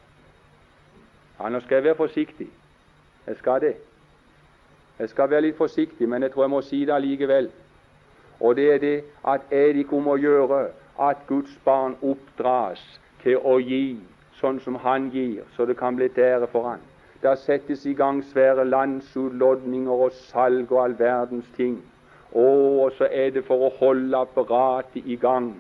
Ja, 1.41 1.49
nå 1.49 1.61
skal 1.61 1.75
jeg 1.75 1.85
være 1.85 1.95
forsiktig. 1.95 2.49
Jeg 3.27 3.37
skal 3.37 3.61
det. 3.61 3.75
Jeg 4.99 5.09
skal 5.09 5.31
være 5.31 5.41
litt 5.41 5.57
forsiktig, 5.57 6.09
men 6.09 6.23
jeg 6.23 6.33
tror 6.33 6.43
jeg 6.45 6.51
må 6.51 6.61
si 6.61 6.81
det 6.85 6.93
allikevel. 6.93 7.49
Og 8.41 8.57
det 8.57 8.67
er 8.75 8.79
det 8.79 9.05
at 9.25 9.41
er 9.51 9.73
det 9.73 9.85
ikke 9.85 9.97
om 9.97 10.11
å 10.13 10.19
gjøre 10.21 10.59
at 11.01 11.23
Guds 11.29 11.55
barn 11.65 11.97
oppdras 12.03 12.83
til 13.23 13.41
å 13.41 13.57
gi 13.61 13.97
sånn 14.41 14.61
som 14.61 14.77
Han 14.85 15.09
gir, 15.13 15.45
så 15.57 15.65
det 15.65 15.79
kan 15.81 15.97
bli 15.97 16.11
ære 16.17 16.49
for 16.53 16.69
Han. 16.69 16.85
Der 17.23 17.35
settes 17.37 17.87
i 17.87 17.95
gang 17.95 18.23
svære 18.25 18.65
landsutlodninger 18.65 20.05
og 20.07 20.13
salg 20.13 20.73
og 20.73 20.85
all 20.85 20.99
verdens 20.99 21.49
ting. 21.57 21.81
Og 22.33 22.93
så 22.99 23.09
er 23.11 23.31
det 23.31 23.45
for 23.45 23.65
å 23.67 23.75
holde 23.81 24.17
apparatet 24.17 25.05
i 25.05 25.17
gang. 25.17 25.55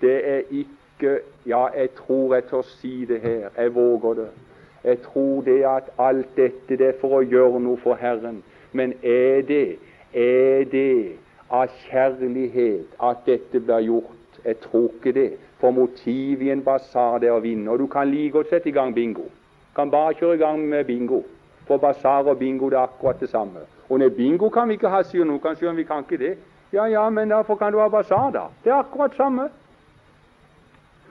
Det 0.00 0.18
er 0.34 0.42
ikke 0.50 1.20
Ja, 1.46 1.68
jeg 1.74 1.94
tror 1.96 2.34
jeg 2.34 2.44
tør 2.50 2.62
si 2.62 3.04
det 3.08 3.20
her. 3.20 3.48
Jeg 3.56 3.74
våger 3.74 4.14
det. 4.14 4.28
Jeg 4.84 5.02
tror 5.02 5.42
det 5.42 5.64
at 5.64 5.90
alt 5.98 6.36
dette 6.36 6.76
det 6.76 6.86
er 6.86 7.00
for 7.00 7.18
å 7.18 7.26
gjøre 7.26 7.60
noe 7.60 7.80
for 7.82 7.98
Herren. 8.00 8.42
Men 8.72 8.94
er 9.02 9.42
det, 9.48 9.76
er 10.14 10.64
det 10.72 11.18
av 11.50 11.68
kjærlighet 11.88 12.94
at 13.02 13.26
dette 13.26 13.60
blir 13.60 13.84
gjort. 13.88 14.38
Jeg 14.44 14.56
tror 14.64 14.88
ikke 14.88 15.12
det. 15.12 15.30
For 15.60 15.70
motivet 15.76 16.46
i 16.46 16.52
en 16.54 16.64
basar 16.64 17.20
er 17.20 17.34
å 17.34 17.42
vinne. 17.44 17.68
Og 17.70 17.78
du 17.78 17.86
kan 17.86 18.08
like 18.08 18.32
godt 18.38 18.48
sette 18.54 18.70
i 18.70 18.72
gang 18.72 18.94
bingo. 18.94 19.26
Du 19.28 19.74
kan 19.76 19.90
bare 19.90 20.14
kjøre 20.16 20.38
i 20.38 20.40
gang 20.40 20.62
med 20.68 20.86
bingo. 20.88 21.22
For 21.66 21.76
basar 21.76 22.24
og 22.24 22.38
bingo 22.38 22.70
det 22.70 22.78
er 22.78 22.88
akkurat 22.88 23.20
det 23.20 23.28
samme. 23.30 23.66
Og 23.90 23.98
nei, 24.00 24.08
bingo 24.08 24.48
kan 24.48 24.68
vi 24.68 24.78
ikke 24.78 24.88
ha, 24.88 25.02
sier 25.04 25.26
noen. 25.28 25.42
Kanskje 25.42 25.74
vi 25.76 25.84
kan 25.84 26.06
ikke 26.06 26.18
det. 26.18 26.36
Ja, 26.72 26.86
ja, 26.86 27.08
men 27.10 27.30
derfor 27.30 27.58
kan 27.58 27.72
du 27.72 27.80
ha 27.82 27.88
basar, 27.88 28.30
da. 28.30 28.46
Det 28.64 28.72
er 28.72 28.78
akkurat 28.78 29.14
samme. 29.18 29.48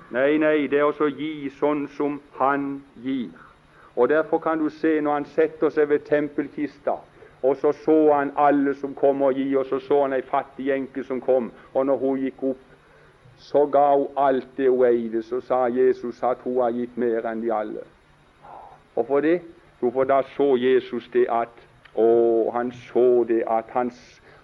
Nei, 0.10 0.38
nei, 0.42 0.68
det 0.72 0.80
er 0.80 0.90
å 0.90 1.10
gi 1.12 1.52
sånn 1.60 1.86
som 1.94 2.18
Han 2.40 2.80
gir. 3.04 3.49
Og 4.00 4.10
Derfor 4.10 4.40
kan 4.40 4.60
du 4.60 4.70
se 4.70 5.02
når 5.02 5.14
han 5.14 5.26
setter 5.36 5.70
seg 5.76 5.90
ved 5.90 6.06
tempelkista 6.08 6.96
og 7.44 7.58
så 7.58 7.72
så 7.72 8.14
han 8.14 8.32
alle 8.38 8.76
som 8.76 8.96
kom 8.96 9.22
og 9.22 9.34
gi, 9.34 9.56
og 9.56 9.66
så 9.66 9.80
så 9.80 10.02
han 10.02 10.14
ei 10.14 10.22
fattig 10.22 10.72
enke 10.76 11.04
som 11.04 11.22
kom. 11.22 11.52
Og 11.74 11.86
når 11.86 11.98
hun 11.98 12.20
gikk 12.20 12.44
opp, 12.44 12.66
så 13.38 13.66
ga 13.66 13.96
hun 13.96 14.08
alt 14.18 14.48
det 14.58 14.70
hun 14.70 14.86
eide. 14.86 15.24
Så 15.24 15.40
sa 15.42 15.68
Jesus 15.68 16.24
at 16.24 16.38
hun 16.44 16.62
har 16.62 16.72
gitt 16.76 16.98
mer 16.98 17.28
enn 17.32 17.42
de 17.42 17.54
alle. 17.54 17.86
Hvorfor 18.94 19.20
det? 19.20 19.42
Jo, 19.82 19.92
for 19.92 20.04
da 20.04 20.22
så 20.36 20.56
Jesus 20.60 21.10
det 21.14 21.28
at 21.32 21.66
Å, 21.96 22.52
han 22.54 22.72
så 22.72 23.24
det 23.28 23.44
at 23.50 23.72
han, 23.74 23.90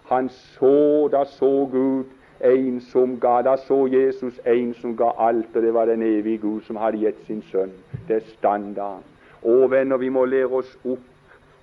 han 0.09 0.29
så 0.29 1.07
Da 1.13 1.21
så 1.29 1.67
Gud 1.71 2.05
en 2.41 2.79
som 2.81 3.19
ga 3.19 3.41
Da 3.45 3.53
så 3.57 3.85
Jesus 3.87 4.39
en 4.45 4.73
som 4.73 4.95
ga 4.97 5.11
alt, 5.17 5.55
og 5.55 5.61
det 5.61 5.73
var 5.73 5.85
den 5.85 6.01
evige 6.01 6.37
Gud 6.37 6.61
som 6.61 6.75
hadde 6.75 7.03
gitt 7.03 7.21
sin 7.27 7.43
sønn. 7.51 7.75
Det 8.07 8.15
er 8.15 8.31
standarden. 8.37 9.14
Å, 9.45 9.67
venner, 9.69 9.97
vi 10.01 10.09
må 10.09 10.25
lære 10.25 10.49
oss 10.57 10.71
opp 10.83 11.05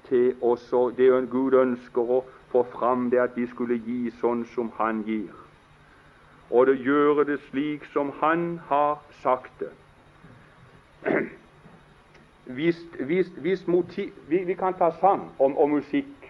til 0.08 0.34
også 0.40 0.90
det 0.96 1.10
Gud 1.30 1.54
ønsker 1.58 2.10
å 2.16 2.22
få 2.52 2.62
fram, 2.70 3.10
det 3.10 3.18
at 3.18 3.36
vi 3.36 3.46
skulle 3.50 3.80
gi 3.82 4.12
sånn 4.20 4.44
som 4.54 4.70
Han 4.78 5.02
gir. 5.06 5.32
Og 6.50 6.66
det 6.68 6.78
gjøre 6.84 7.24
det 7.24 7.40
slik 7.50 7.86
som 7.92 8.12
Han 8.20 8.60
har 8.68 9.00
sagt 9.22 9.52
det. 9.60 9.72
Hvis, 12.42 12.76
hvis, 12.98 13.28
hvis 13.38 13.66
motiv, 13.70 14.10
vi, 14.28 14.40
vi, 14.44 14.54
kan 14.58 14.74
ta 14.74 14.88
sang 14.98 15.28
om, 15.38 15.54
om 15.56 15.70
musikk, 15.70 16.26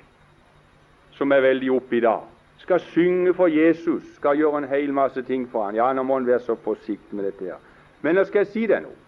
som 1.16 1.32
er 1.32 1.40
veldig 1.40 1.70
oppe 1.72 1.96
i 1.96 2.02
dag. 2.04 2.26
Skal 2.60 2.82
synge 2.92 3.32
for 3.34 3.48
Jesus, 3.48 4.04
skal 4.18 4.36
gjøre 4.36 4.60
en 4.60 4.68
hel 4.68 4.92
masse 4.92 5.22
ting 5.24 5.46
for 5.48 5.64
han. 5.64 5.78
Ja, 5.80 5.88
nå 5.96 6.04
må 6.04 6.18
en 6.20 6.28
være 6.28 6.44
så 6.44 6.54
forsiktig 6.54 7.16
med 7.16 7.24
dette. 7.30 7.44
her. 7.44 7.56
Men 8.04 8.20
nå 8.20 8.26
skal 8.28 8.44
jeg 8.44 8.52
si 8.52 8.66
deg 8.68 8.84
noe. 8.84 8.98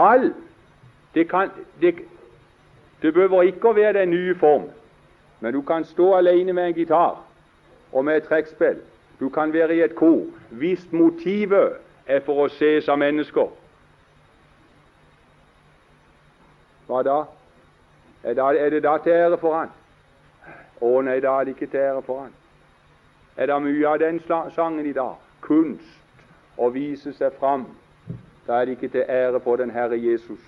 All 0.00 0.30
det 1.14 1.28
kan, 1.28 1.50
det, 1.80 1.94
det 3.02 3.14
behøver 3.14 3.42
ikke 3.42 3.68
å 3.70 3.76
være 3.76 3.98
den 4.00 4.10
nye 4.10 4.34
form, 4.38 4.68
men 5.40 5.54
du 5.54 5.62
kan 5.62 5.84
stå 5.84 6.14
alene 6.18 6.52
med 6.52 6.70
en 6.70 6.76
gitar 6.76 7.18
og 7.92 8.04
med 8.04 8.16
et 8.16 8.28
trekkspill. 8.28 8.78
Du 9.20 9.28
kan 9.28 9.52
være 9.52 9.76
i 9.76 9.82
et 9.82 9.94
kor 9.94 10.26
hvis 10.50 10.86
motivet 10.92 11.80
er 12.06 12.20
for 12.24 12.44
å 12.44 12.48
ses 12.52 12.88
av 12.88 12.98
mennesker. 12.98 13.50
Hva 16.86 17.02
da? 17.06 17.18
Er, 18.24 18.70
det 18.70 18.82
da 18.82 18.96
til 18.98 19.12
ære 19.12 19.38
for 19.40 19.56
Han? 19.56 19.70
Å 20.80 20.90
nei, 21.04 21.20
da 21.20 21.36
er 21.38 21.46
det 21.46 21.54
ikke 21.54 21.70
til 21.70 21.80
ære 21.80 22.02
for 22.02 22.24
Han. 22.24 22.32
Er 23.36 23.46
det 23.46 23.60
mye 23.62 23.88
av 23.88 24.00
den 24.02 24.20
sangen 24.26 24.86
i 24.86 24.92
dag? 24.96 25.16
Kunst 25.40 26.58
å 26.60 26.68
vise 26.74 27.12
seg 27.16 27.36
fram. 27.38 27.68
Da 28.46 28.60
er 28.60 28.66
det 28.66 28.76
ikke 28.76 28.92
til 28.96 29.06
ære 29.08 29.40
for 29.40 29.56
den 29.56 29.70
Herre 29.70 29.96
Jesus. 30.00 30.40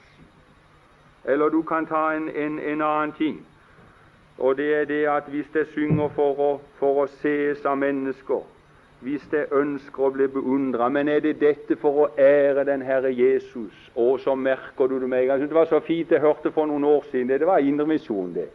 Eller 1.25 1.49
du 1.49 1.63
kan 1.63 1.87
ta 1.87 2.11
en, 2.17 2.29
en, 2.29 2.59
en 2.59 2.83
annen 2.83 3.13
ting. 3.19 3.41
Og 4.39 4.57
det 4.57 4.75
er 4.75 4.85
det 4.85 5.05
at 5.09 5.29
hvis 5.31 5.47
jeg 5.55 5.67
synger 5.75 6.09
for 6.17 6.41
å, 6.41 6.51
for 6.81 7.05
å 7.05 7.07
ses 7.21 7.65
av 7.69 7.77
mennesker, 7.79 8.43
hvis 9.03 9.23
jeg 9.33 9.51
ønsker 9.51 10.03
å 10.07 10.13
bli 10.15 10.29
beundra, 10.31 10.89
men 10.89 11.09
er 11.11 11.23
det 11.23 11.41
dette 11.41 11.77
for 11.83 12.05
å 12.05 12.11
ære 12.19 12.65
den 12.67 12.83
Herre 12.87 13.11
Jesus? 13.11 13.75
Å, 13.95 14.17
så 14.23 14.35
merker 14.39 14.91
du 14.91 15.01
det 15.03 15.09
med 15.11 15.25
en 15.25 15.33
gang. 15.33 15.43
Det 15.43 15.59
var 15.59 15.71
så 15.71 15.81
fint 15.83 16.11
jeg 16.11 16.23
hørte 16.23 16.53
for 16.55 16.71
noen 16.71 16.87
år 16.87 17.09
siden. 17.11 17.31
Det, 17.31 17.41
det 17.43 17.49
var 17.51 17.63
Indremisjon, 17.63 18.31
det. 18.35 18.49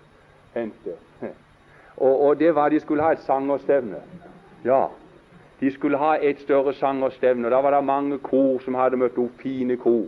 Hente. 0.56 0.95
Og, 1.97 2.13
og, 2.13 2.32
det 2.38 2.51
var 2.53 2.69
de 2.69 2.77
skulle 2.80 3.01
ha 3.01 3.15
et 3.15 3.23
sangerstevne. 3.25 3.97
Ja, 4.62 4.84
de 5.60 5.71
skulle 5.73 5.97
ha 5.97 6.12
et 6.21 6.43
større 6.43 6.75
sangerstevne. 6.77 7.49
Da 7.49 7.58
var 7.65 7.73
det 7.73 7.80
mange 7.88 8.19
kor 8.21 8.60
som 8.62 8.77
hadde 8.77 8.99
møtt 9.01 9.17
opp, 9.17 9.39
fine 9.41 9.80
kor. 9.82 10.06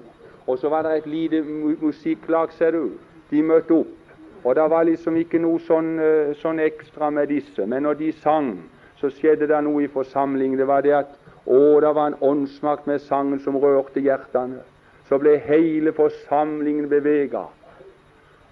Og 0.49 0.57
så 0.57 0.69
var 0.69 0.81
det 0.81 0.97
et 0.97 1.07
lite 1.07 1.41
musikklag, 1.81 2.53
ser 2.57 2.71
du. 2.71 2.91
De 3.29 3.41
møtte 3.45 3.75
opp. 3.83 3.95
Og 4.43 4.55
det 4.55 4.65
var 4.71 4.87
liksom 4.87 5.17
ikke 5.19 5.41
noe 5.43 5.59
sånn, 5.61 5.99
eh, 6.01 6.31
sånn, 6.41 6.59
ekstra 6.63 7.11
med 7.13 7.29
disse. 7.29 7.65
Men 7.65 7.83
når 7.83 7.99
de 7.99 8.11
sang, 8.23 8.55
så 8.97 9.11
skjedde 9.13 9.47
det 9.47 9.59
noe 9.63 9.83
i 9.83 9.91
forsamlingen. 9.91 10.57
Det 10.57 10.67
var 10.67 10.81
det 10.81 10.95
at 10.95 11.11
å, 11.45 11.79
det 11.83 11.93
var 11.95 12.07
en 12.07 12.17
åndsmakt 12.21 12.87
med 12.87 13.01
sangen 13.01 13.39
som 13.43 13.59
rørte 13.61 14.01
hjertene. 14.01 14.63
Så 15.09 15.19
ble 15.21 15.37
hele 15.37 15.93
forsamlingen 15.93 16.89
bevega. 16.89 17.45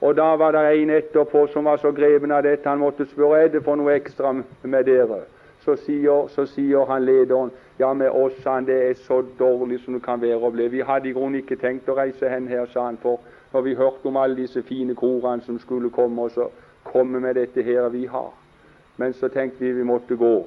Og 0.01 0.13
da 0.15 0.35
var 0.37 0.53
det 0.53 0.65
en 0.77 0.93
etterpå 0.93 1.47
som 1.53 1.65
var 1.65 1.81
så 1.81 1.91
greven 1.91 2.31
av 2.31 2.43
dette, 2.43 2.69
han 2.69 2.79
måtte 2.79 3.07
spørre 3.09 3.41
er 3.43 3.49
det 3.49 3.63
for 3.65 3.79
noe 3.79 3.95
ekstra 3.97 4.35
med 4.37 4.85
dere. 4.85 5.23
Så 5.67 5.75
sier, 5.83 6.29
så 6.31 6.45
sier 6.47 6.87
han 6.87 7.03
lederen 7.03 7.49
ja, 7.79 7.89
med 7.93 8.07
oss 8.15 8.37
han, 8.45 8.65
det 8.65 8.77
er 8.85 8.93
så 9.03 9.19
dårlig 9.39 9.81
som 9.83 9.97
det 9.97 10.03
kan 10.05 10.21
være 10.21 10.39
å 10.39 10.51
bli. 10.53 10.69
Vi 10.71 10.85
hadde 10.87 11.09
i 11.09 11.15
grunnen 11.15 11.41
ikke 11.41 11.57
tenkt 11.59 11.89
å 11.91 11.97
reise 11.97 12.29
hen 12.31 12.47
her, 12.47 12.69
sa 12.71 12.85
han, 12.85 12.99
for 13.01 13.19
når 13.51 13.65
vi 13.65 13.75
hørte 13.75 14.07
om 14.07 14.19
alle 14.21 14.39
disse 14.39 14.63
fine 14.63 14.95
korene 14.95 15.43
som 15.43 15.59
skulle 15.59 15.91
komme, 15.91 16.23
og 16.23 16.31
så 16.31 16.47
komme 16.87 17.19
med 17.19 17.35
dette 17.35 17.65
her 17.67 17.89
vi 17.91 18.05
har. 18.07 18.31
Men 18.97 19.13
så 19.13 19.27
tenkte 19.27 19.65
vi 19.65 19.73
vi 19.81 19.83
måtte 19.83 20.15
gå. 20.15 20.37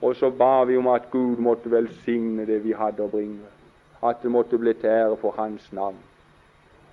Og 0.00 0.16
så 0.16 0.30
ba 0.30 0.64
vi 0.64 0.76
om 0.80 0.88
at 0.88 1.10
Gud 1.12 1.44
måtte 1.44 1.70
velsigne 1.70 2.46
det 2.48 2.62
vi 2.64 2.72
hadde 2.72 3.04
å 3.04 3.12
bringe. 3.12 3.52
At 4.00 4.22
det 4.22 4.32
måtte 4.32 4.58
bli 4.58 4.72
til 4.80 4.90
ære 4.90 5.20
for 5.20 5.36
Hans 5.36 5.68
navn. 5.76 6.00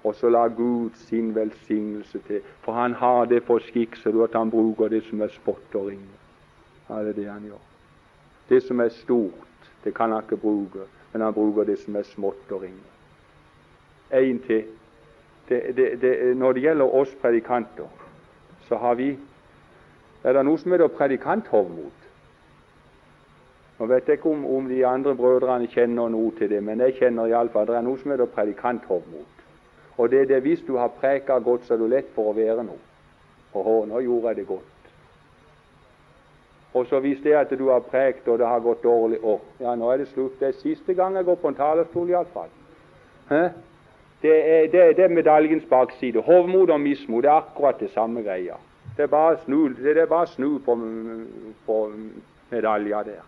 Og 0.03 0.15
så 0.19 0.29
la 0.29 0.47
Gud 0.47 0.91
sin 1.07 1.31
velsignelse 1.35 2.19
til. 2.27 2.43
For 2.61 2.73
han 2.73 2.93
har 2.93 3.25
det 3.25 3.43
for 3.47 3.63
skikk, 3.63 3.95
så 3.95 4.11
at 4.27 4.37
han 4.37 4.51
bruker 4.51 4.91
det 4.91 5.03
som 5.07 5.21
er 5.21 5.33
spott 5.33 5.79
og 5.79 5.87
ringe. 5.87 6.24
Er 6.89 7.13
det 7.13 7.29
han 7.29 7.43
gjør. 7.43 7.61
Det 8.49 8.63
som 8.63 8.79
er 8.79 8.89
stort, 8.89 9.71
det 9.83 9.93
kan 9.95 10.11
han 10.11 10.23
ikke 10.23 10.37
bruke, 10.37 10.85
men 11.13 11.21
han 11.21 11.33
bruker 11.33 11.63
det 11.63 11.79
som 11.79 11.95
er 11.95 12.03
smått 12.03 12.51
og 12.51 12.61
ringe. 12.61 12.91
En 14.13 14.39
til 14.39 14.63
det, 15.49 15.75
det, 15.77 16.01
det, 16.01 16.37
når 16.37 16.53
det 16.53 16.61
gjelder 16.61 16.95
oss 16.95 17.15
predikanter, 17.21 17.89
så 18.67 18.75
har 18.75 18.95
vi 18.95 19.17
er 20.25 20.33
det 20.33 20.41
noe 20.45 20.57
som 20.57 20.73
heter 20.73 20.89
predikanthovmod. 20.89 22.05
Nå 23.77 23.87
vet 23.91 24.07
jeg 24.07 24.17
ikke 24.17 24.31
om, 24.31 24.45
om, 24.45 24.69
de 24.69 24.79
andre 24.87 25.13
brødrene 25.15 25.67
kjenner 25.69 26.09
noe 26.09 26.31
til 26.37 26.49
det, 26.49 26.63
men 26.63 26.81
jeg 26.81 26.95
kjenner 26.97 27.29
iallfall 27.29 27.67
det 27.69 27.75
er 27.77 27.85
noe 27.85 27.99
som 28.01 28.13
heter 28.13 28.31
predikanthovmod. 28.33 29.43
Og 29.97 30.09
det 30.09 30.23
er 30.23 30.31
det 30.33 30.41
hvis 30.43 30.63
du 30.67 30.77
har 30.77 30.95
preka 30.97 31.37
godt, 31.39 31.67
så 31.67 31.75
er 31.75 31.83
du 31.83 31.87
lett 31.91 32.09
for 32.15 32.31
å 32.31 32.37
være 32.37 32.65
noe. 32.65 32.81
Og 33.53 33.85
nå 33.87 34.01
gjorde 34.01 34.33
jeg 34.33 34.41
det 34.41 34.47
godt. 34.49 34.74
Og 36.75 36.87
så 36.89 36.99
hvis 36.99 37.21
det 37.23 37.33
at 37.39 37.53
du 37.55 37.69
har 37.69 37.79
prekt 37.79 38.27
og 38.27 38.39
det 38.39 38.47
har 38.47 38.59
gått 38.59 38.83
dårlig 38.83 39.21
Å, 39.23 39.37
ja, 39.63 39.75
nå 39.79 39.91
er 39.91 40.03
det 40.03 40.09
slutt. 40.11 40.35
Det 40.39 40.49
er 40.49 40.57
siste 40.59 40.93
gang 40.93 41.15
jeg 41.15 41.25
går 41.25 41.37
på 41.39 41.51
en 41.51 41.55
talerstol, 41.55 42.09
iallfall. 42.11 42.51
Det 44.21 44.33
er, 44.35 44.67
det, 44.71 44.81
det 44.97 45.03
er 45.05 45.13
medaljens 45.13 45.63
bakside. 45.69 46.23
Hovmod 46.25 46.73
og 46.73 46.81
mismod 46.81 47.23
det 47.23 47.31
er 47.31 47.43
akkurat 47.43 47.79
det 47.79 47.91
samme 47.93 48.23
greia. 48.25 48.57
Det 48.97 49.03
er 49.07 49.11
bare 49.11 49.37
snu, 49.45 49.69
det 49.69 49.97
er 49.97 50.09
bare 50.11 50.27
snu 50.27 50.57
på, 50.65 50.75
på 51.65 51.77
medalja 52.51 53.03
der. 53.07 53.23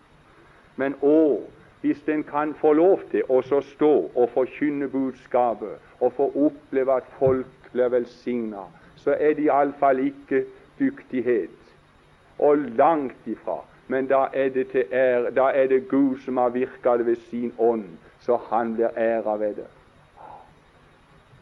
Men 0.75 0.95
å, 1.01 1.39
hvis 1.81 2.03
en 2.07 2.23
kan 2.27 2.53
få 2.59 2.73
lov 2.77 3.03
til 3.11 3.23
å 3.29 3.41
stå 3.43 3.93
og 4.13 4.33
forkynne 4.33 4.89
budskapet 4.91 6.03
og 6.03 6.13
få 6.19 6.29
oppleve 6.47 6.99
at 6.99 7.07
folk 7.19 7.71
blir 7.71 7.91
velsigna, 7.91 8.67
så 8.95 9.15
er 9.19 9.37
det 9.37 9.47
iallfall 9.47 9.99
ikke 10.03 10.43
dyktighet. 10.79 11.66
Og 12.39 12.57
langt 12.57 13.25
ifra. 13.25 13.61
Men 13.87 14.07
da 14.07 14.25
er 14.33 14.49
det, 14.49 14.67
til 14.71 14.83
ære, 14.91 15.31
da 15.31 15.47
er 15.55 15.67
det 15.67 15.87
Gud 15.89 16.19
som 16.25 16.37
har 16.37 16.49
virka 16.49 16.97
det 16.97 17.05
ved 17.05 17.15
sin 17.29 17.53
ånd, 17.57 17.85
så 18.19 18.37
han 18.49 18.73
blir 18.73 18.89
æra 18.97 19.37
ved 19.39 19.55
det. 19.55 19.67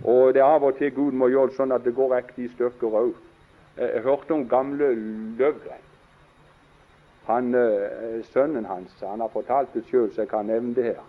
Og 0.04 0.34
det 0.34 0.42
er 0.42 0.46
av 0.46 0.64
og 0.64 0.78
til 0.78 0.92
Gud 0.94 1.16
må 1.18 1.32
gjøre 1.32 1.56
sånn 1.56 1.72
at 1.72 1.84
det 1.86 1.96
går 1.96 2.14
riktig 2.16 2.46
i 2.46 2.54
stykker 2.54 3.00
òg. 3.00 3.14
Jeg 3.78 4.04
hørte 4.06 4.32
om 4.32 4.48
gamle 4.50 4.94
Løvgren. 5.40 5.82
Han, 7.26 7.56
eh, 7.56 8.22
sønnen 8.34 8.66
hans 8.66 8.94
han 9.02 9.20
har 9.20 9.34
fortalt 9.34 9.74
det 9.74 9.84
sjøl, 9.90 10.12
så 10.14 10.22
jeg 10.22 10.30
kan 10.30 10.46
nevne 10.46 10.76
det 10.76 10.84
her. 10.84 11.04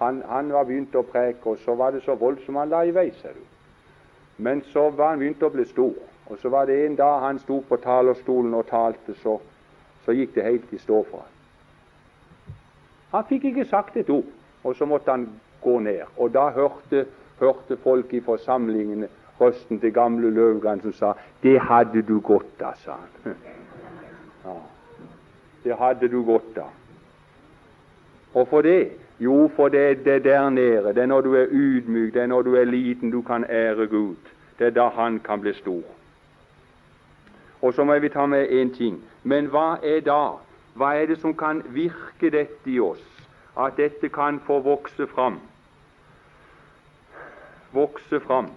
Han, 0.00 0.22
han 0.26 0.52
var 0.52 0.64
begynt 0.64 0.94
å 0.96 1.04
preke, 1.06 1.44
og 1.44 1.58
så 1.64 1.74
var 1.74 1.92
det 1.94 2.02
så 2.02 2.16
voldsomt 2.18 2.58
han 2.58 2.72
la 2.72 2.82
i 2.84 2.90
vei, 2.90 3.10
ser 3.20 3.36
du. 3.36 3.44
Men 4.42 4.62
så 4.72 4.88
var 4.90 5.12
han 5.12 5.20
begynt 5.20 5.42
å 5.42 5.52
bli 5.52 5.64
stor. 5.68 5.94
Og 6.30 6.38
så 6.38 6.48
var 6.48 6.64
det 6.66 6.86
en 6.86 6.96
dag 6.96 7.20
han 7.20 7.38
sto 7.38 7.60
på 7.68 7.76
talerstolen 7.76 8.54
og 8.54 8.66
talte, 8.66 9.14
så, 9.22 9.38
så 10.04 10.14
gikk 10.14 10.34
det 10.34 10.44
helt 10.44 10.72
i 10.72 10.78
stå 10.78 11.02
for 11.10 11.24
ham. 11.24 11.36
Han 13.10 13.24
fikk 13.28 13.44
ikke 13.50 13.64
sagt 13.66 13.96
et 13.96 14.10
ord, 14.10 14.28
og 14.64 14.76
så 14.76 14.86
måtte 14.86 15.10
han 15.10 15.28
gå 15.62 15.78
ned. 15.78 16.06
Og 16.16 16.30
da 16.34 16.48
hørte 16.54 17.06
hørte 17.40 17.76
folk 17.76 18.12
i 18.14 18.20
forsamlingene 18.20 19.08
røsten 19.40 19.80
til 19.80 19.92
gamle 19.92 20.30
Løvgren 20.30 20.80
som 20.80 20.92
sa 20.92 21.12
'Det 21.42 21.60
hadde 21.60 22.02
du 22.02 22.20
godt 22.20 22.62
av', 22.62 22.76
sa 22.84 22.92
han. 22.92 23.34
Ja, 24.44 24.56
det 25.64 25.76
hadde 25.78 26.08
du 26.08 26.24
godt 26.24 26.58
av. 26.58 26.70
Og 28.34 28.48
for 28.48 28.62
det? 28.62 28.92
Jo, 29.18 29.50
for 29.56 29.68
det 29.68 30.06
er 30.06 30.18
der 30.18 30.50
nede. 30.50 30.94
Det 30.94 30.98
er 30.98 31.06
når 31.06 31.20
du 31.20 31.34
er 31.34 31.46
ydmyk, 31.50 32.14
det 32.14 32.22
er 32.22 32.26
når 32.26 32.42
du 32.42 32.54
er 32.54 32.64
liten 32.64 33.10
du 33.10 33.22
kan 33.22 33.44
ære 33.48 33.86
Gud. 33.86 34.16
Det 34.58 34.66
er 34.66 34.70
da 34.70 34.88
Han 34.88 35.18
kan 35.18 35.40
bli 35.40 35.52
stor. 35.52 35.82
Og 37.62 37.74
så 37.74 37.84
må 37.84 37.98
vi 37.98 38.08
ta 38.08 38.26
med 38.26 38.48
én 38.48 38.76
ting. 38.76 39.02
Men 39.22 39.50
hva 39.52 39.76
er 39.82 40.00
da? 40.00 40.38
Hva 40.74 40.94
er 40.96 41.06
det 41.06 41.20
som 41.20 41.34
kan 41.36 41.62
virke 41.74 42.30
dette 42.30 42.70
i 42.70 42.80
oss? 42.80 43.04
At 43.58 43.76
dette 43.76 44.08
kan 44.08 44.40
få 44.46 44.60
vokse 44.64 45.06
fram? 45.06 45.40
vokse 47.72 48.20
fram. 48.20 48.50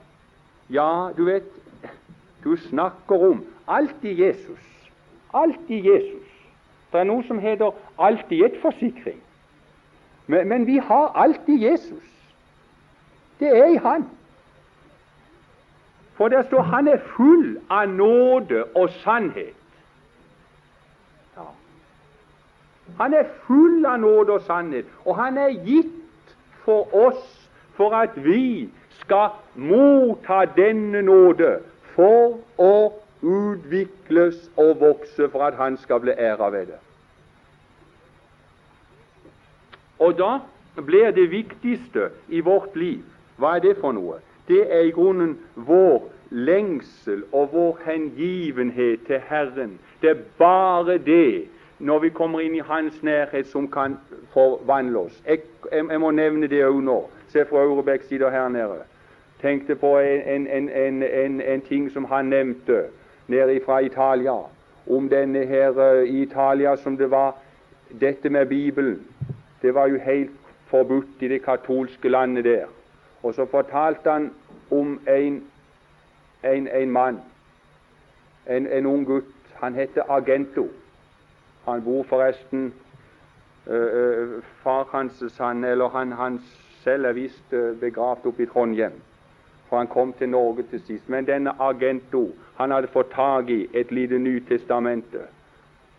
Ja, 0.69 1.09
du 1.17 1.25
vet, 1.25 1.43
du 2.43 2.57
snakker 2.57 3.29
om 3.29 3.45
alt 3.67 3.95
i 4.01 4.13
Jesus. 4.23 4.59
Alt 5.33 5.69
i 5.69 5.81
Jesus. 5.87 6.29
Det 6.91 6.99
er 7.01 7.09
noe 7.09 7.23
som 7.27 7.39
heter 7.41 7.73
alltid 7.97 8.45
et 8.45 8.57
forsikring. 8.61 9.19
Men, 10.27 10.47
men 10.47 10.67
vi 10.67 10.77
har 10.77 11.11
alltid 11.15 11.61
Jesus. 11.61 12.09
Det 13.39 13.49
er 13.49 13.73
i 13.73 13.79
Han. 13.83 14.05
For 16.17 16.27
der 16.27 16.43
står 16.47 16.61
han 16.61 16.87
er 16.87 16.97
full 17.15 17.57
av 17.69 17.87
nåde 17.89 18.63
og 18.75 18.89
sannhet. 18.89 19.55
Ja. 21.37 21.47
Han 22.97 23.13
er 23.13 23.29
full 23.47 23.85
av 23.85 23.99
nåde 23.99 24.37
og 24.37 24.41
sannhet, 24.41 24.85
og 25.05 25.17
han 25.17 25.37
er 25.37 25.55
gitt 25.65 26.35
for 26.65 26.93
oss 26.95 27.23
for 27.75 27.95
at 27.97 28.15
vi 28.15 28.69
skal 29.01 29.33
motta 29.55 30.43
denne 30.55 31.01
nåde 31.01 31.55
for 31.95 32.37
å 32.61 32.75
utvikles 33.23 34.49
og 34.59 34.79
vokse 34.79 35.29
for 35.31 35.47
at 35.47 35.55
Han 35.55 35.77
skal 35.77 35.99
bli 36.03 36.11
æra 36.11 36.49
ved 36.49 36.65
det. 36.65 36.79
Og 39.99 40.17
da 40.17 40.39
blir 40.75 41.11
det 41.11 41.31
viktigste 41.31 42.09
i 42.27 42.41
vårt 42.41 42.75
liv 42.75 43.03
Hva 43.37 43.55
er 43.55 43.63
det 43.63 43.77
for 43.81 43.95
noe? 43.95 44.19
Det 44.47 44.63
er 44.69 44.79
i 44.79 44.91
grunnen 44.91 45.37
vår 45.55 46.09
lengsel 46.29 47.23
og 47.31 47.49
vår 47.53 47.79
hengivenhet 47.85 48.99
til 49.07 49.21
Herren. 49.29 49.79
Det 50.01 50.09
er 50.09 50.23
bare 50.37 50.97
det, 50.97 51.47
når 51.79 51.99
vi 51.99 52.09
kommer 52.09 52.39
inn 52.39 52.55
i 52.55 52.65
Hans 52.65 53.03
nærhet, 53.03 53.47
som 53.47 53.67
kan 53.71 53.97
forvandle 54.33 54.99
oss. 54.99 55.21
Jeg, 55.27 55.39
jeg, 55.71 55.85
jeg 55.89 55.99
må 55.99 56.11
nevne 56.11 56.47
det 56.47 56.65
òg 56.65 56.81
nå. 56.83 56.97
Se, 57.29 57.45
fra 57.45 57.63
Aurebekk 57.63 58.03
side 58.09 58.31
her 58.31 58.49
nede 58.49 58.83
tenkte 59.43 59.75
på 59.75 59.99
en, 59.99 60.47
en, 60.47 60.69
en, 60.69 61.41
en, 61.41 61.61
ting 61.61 61.91
som 61.91 62.05
han 62.05 62.25
nevnte 62.25 62.83
nede 63.27 63.59
fra 63.65 63.79
Italia, 63.79 64.37
om 64.87 65.09
denne 65.09 65.45
her 65.45 65.69
uh, 65.69 66.03
i 66.03 66.21
Italia 66.21 66.75
som 66.75 66.97
det 66.97 67.11
var 67.11 67.35
dette 68.01 68.29
med 68.29 68.45
Bibelen. 68.45 69.01
Det 69.61 69.73
var 69.73 69.87
jo 69.87 69.99
helt 69.99 70.31
forbudt 70.67 71.21
i 71.21 71.27
det 71.27 71.43
katolske 71.43 72.09
landet 72.09 72.45
der. 72.45 72.65
Og 73.23 73.33
så 73.33 73.45
fortalte 73.45 74.11
han 74.11 74.31
om 74.71 74.99
en, 75.07 75.43
en 76.43 76.91
mann, 76.91 77.21
en, 78.47 78.85
ung 78.85 79.05
gutt. 79.05 79.31
Han 79.61 79.75
heter 79.75 80.03
Argento. 80.09 80.67
Han 81.65 81.83
bor 81.83 82.03
forresten 82.03 82.73
øh, 83.67 84.43
Far 84.63 84.87
hans, 84.91 85.23
han, 85.37 85.63
eller 85.63 85.89
han, 85.89 86.11
han 86.11 86.41
selv 86.83 87.05
er 87.05 87.11
visst 87.11 87.49
begravd 87.79 88.25
oppe 88.25 88.43
i 88.43 88.45
Trondheim 88.45 89.01
for 89.73 89.77
han 89.77 89.87
kom 89.87 90.13
til 90.13 90.29
Norge 90.29 90.63
til 90.63 90.81
sist. 90.87 91.09
Men 91.09 91.25
denne 91.25 91.49
Argento 91.59 92.27
han 92.55 92.71
hadde 92.71 92.87
fått 92.87 93.09
tak 93.11 93.47
i 93.49 93.67
et 93.73 93.91
lite 93.91 94.19
Nytestamente. 94.21 95.23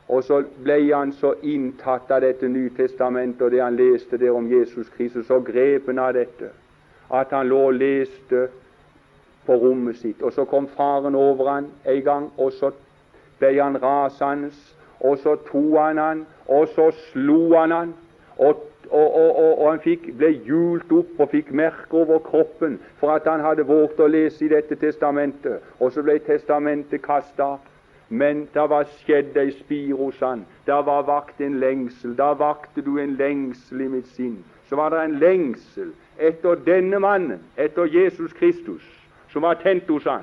Og 0.09 0.23
så 0.25 0.45
ble 0.63 0.77
han 0.95 1.13
så 1.13 1.33
inntatt 1.43 2.13
av 2.15 2.21
dette 2.23 2.49
Nytestamentet 2.49 3.43
og 3.43 3.51
det 3.51 3.63
han 3.63 3.75
leste 3.75 4.19
der 4.19 4.31
om 4.31 4.47
Jesus 4.53 4.89
Kristus, 4.95 5.27
så 5.27 5.41
grep 5.41 5.91
han 5.91 5.99
av 5.99 6.13
dette 6.15 6.53
at 7.13 7.31
han 7.31 7.49
lå 7.49 7.59
og 7.69 7.75
leste 7.75 8.49
på 9.47 9.57
rommet 9.61 9.97
sitt. 9.97 10.23
Og 10.23 10.33
så 10.33 10.45
kom 10.45 10.69
faren 10.77 11.15
over 11.15 11.51
han 11.51 11.67
en 11.85 12.03
gang, 12.03 12.31
og 12.39 12.53
så 12.53 12.71
ble 13.39 13.53
han 13.61 13.83
rasende. 13.83 14.51
Og 15.01 15.19
så 15.19 15.37
tok 15.51 15.77
han 15.79 15.99
han, 15.99 16.27
og 16.49 16.69
så 16.75 16.91
slo 17.11 17.55
han 17.57 17.73
han. 17.73 17.93
Og, 18.39 18.63
og, 18.91 19.15
og, 19.15 19.59
og 19.59 19.71
han 19.71 19.83
fikk, 19.85 20.09
ble 20.19 20.31
hjult 20.47 20.93
opp 20.93 21.21
og 21.21 21.31
fikk 21.31 21.53
merker 21.53 22.01
over 22.01 22.19
kroppen 22.25 22.79
for 23.01 23.15
at 23.15 23.29
han 23.29 23.45
hadde 23.45 23.67
våget 23.69 24.01
å 24.01 24.09
lese 24.11 24.47
i 24.47 24.51
dette 24.53 24.79
testamentet. 24.81 25.63
Og 25.81 25.93
så 25.93 26.03
ble 26.03 26.19
testamentet 26.25 27.05
kasta. 27.05 27.57
Men 28.09 28.45
det 28.55 28.65
var 28.71 28.85
skjedd 29.01 29.37
ei 29.41 29.51
spir 29.57 29.95
hos 29.97 30.19
han. 30.23 30.45
Det 30.67 30.77
var 30.87 31.07
vakt 31.09 31.41
en 31.41 31.57
lengsel. 31.61 32.13
Da 32.17 32.35
vakte 32.39 32.85
du 32.85 32.99
en 33.01 33.17
lengsel 33.19 33.87
i 33.87 33.89
mitt 33.97 34.11
sinn. 34.15 34.43
Så 34.69 34.77
var 34.77 34.91
det 34.91 35.05
en 35.05 35.19
lengsel 35.21 35.93
etter 36.19 36.61
denne 36.67 36.99
mannen, 36.99 37.41
etter 37.57 37.91
Jesus 37.91 38.33
Kristus 38.33 38.85
som 39.35 39.43
var 39.43 39.55
tent 39.55 39.89
hos 39.91 40.05
han. 40.05 40.23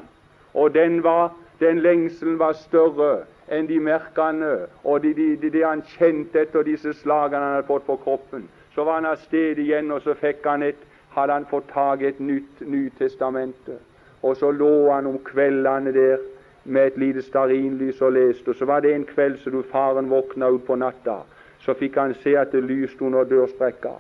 Og 0.54 0.74
den, 0.74 1.04
var, 1.04 1.34
den 1.60 1.80
lengselen 1.84 2.40
var 2.40 2.56
større 2.56 3.26
enn 3.52 3.68
de 3.68 3.80
merkene 3.84 4.54
og 4.88 5.04
det 5.04 5.18
de, 5.18 5.28
de, 5.42 5.50
de 5.52 5.64
han 5.68 5.84
kjente 5.98 6.46
etter 6.46 6.64
disse 6.64 6.94
slagene 7.02 7.44
han 7.44 7.58
hadde 7.58 7.68
fått 7.68 7.88
på 7.90 7.98
kroppen. 8.06 8.48
Så 8.76 8.86
var 8.88 9.02
han 9.02 9.10
av 9.10 9.20
sted 9.20 9.60
igjen, 9.60 9.92
og 9.92 10.00
så 10.06 10.16
fikk 10.16 10.48
han 10.48 10.64
et, 10.64 10.80
hadde 11.12 11.36
han 11.36 11.48
fått 11.50 11.68
tak 11.74 12.02
i 12.02 12.08
et 12.08 12.22
nytt 12.24 12.64
Nytestamentet. 12.64 13.82
Og 14.24 14.38
så 14.40 14.52
lå 14.56 14.92
han 14.94 15.10
om 15.10 15.18
kveldene 15.28 15.92
der 15.92 16.24
med 16.64 16.94
et 16.94 17.00
lite 17.02 17.26
stearinlys 17.26 18.00
og 18.02 18.14
leste. 18.16 18.54
Og 18.54 18.56
så 18.56 18.66
var 18.70 18.86
det 18.86 18.94
en 18.96 19.08
kveld 19.10 19.42
så 19.42 19.52
du 19.52 19.60
faren 19.74 20.08
våkna 20.10 20.54
utpå 20.56 20.78
natta. 20.80 21.24
Så 21.66 21.76
fikk 21.76 22.00
han 22.00 22.16
se 22.24 22.38
at 22.40 22.56
det 22.56 22.64
lyste 22.64 23.04
under 23.04 23.28
dørsprekka. 23.28 23.98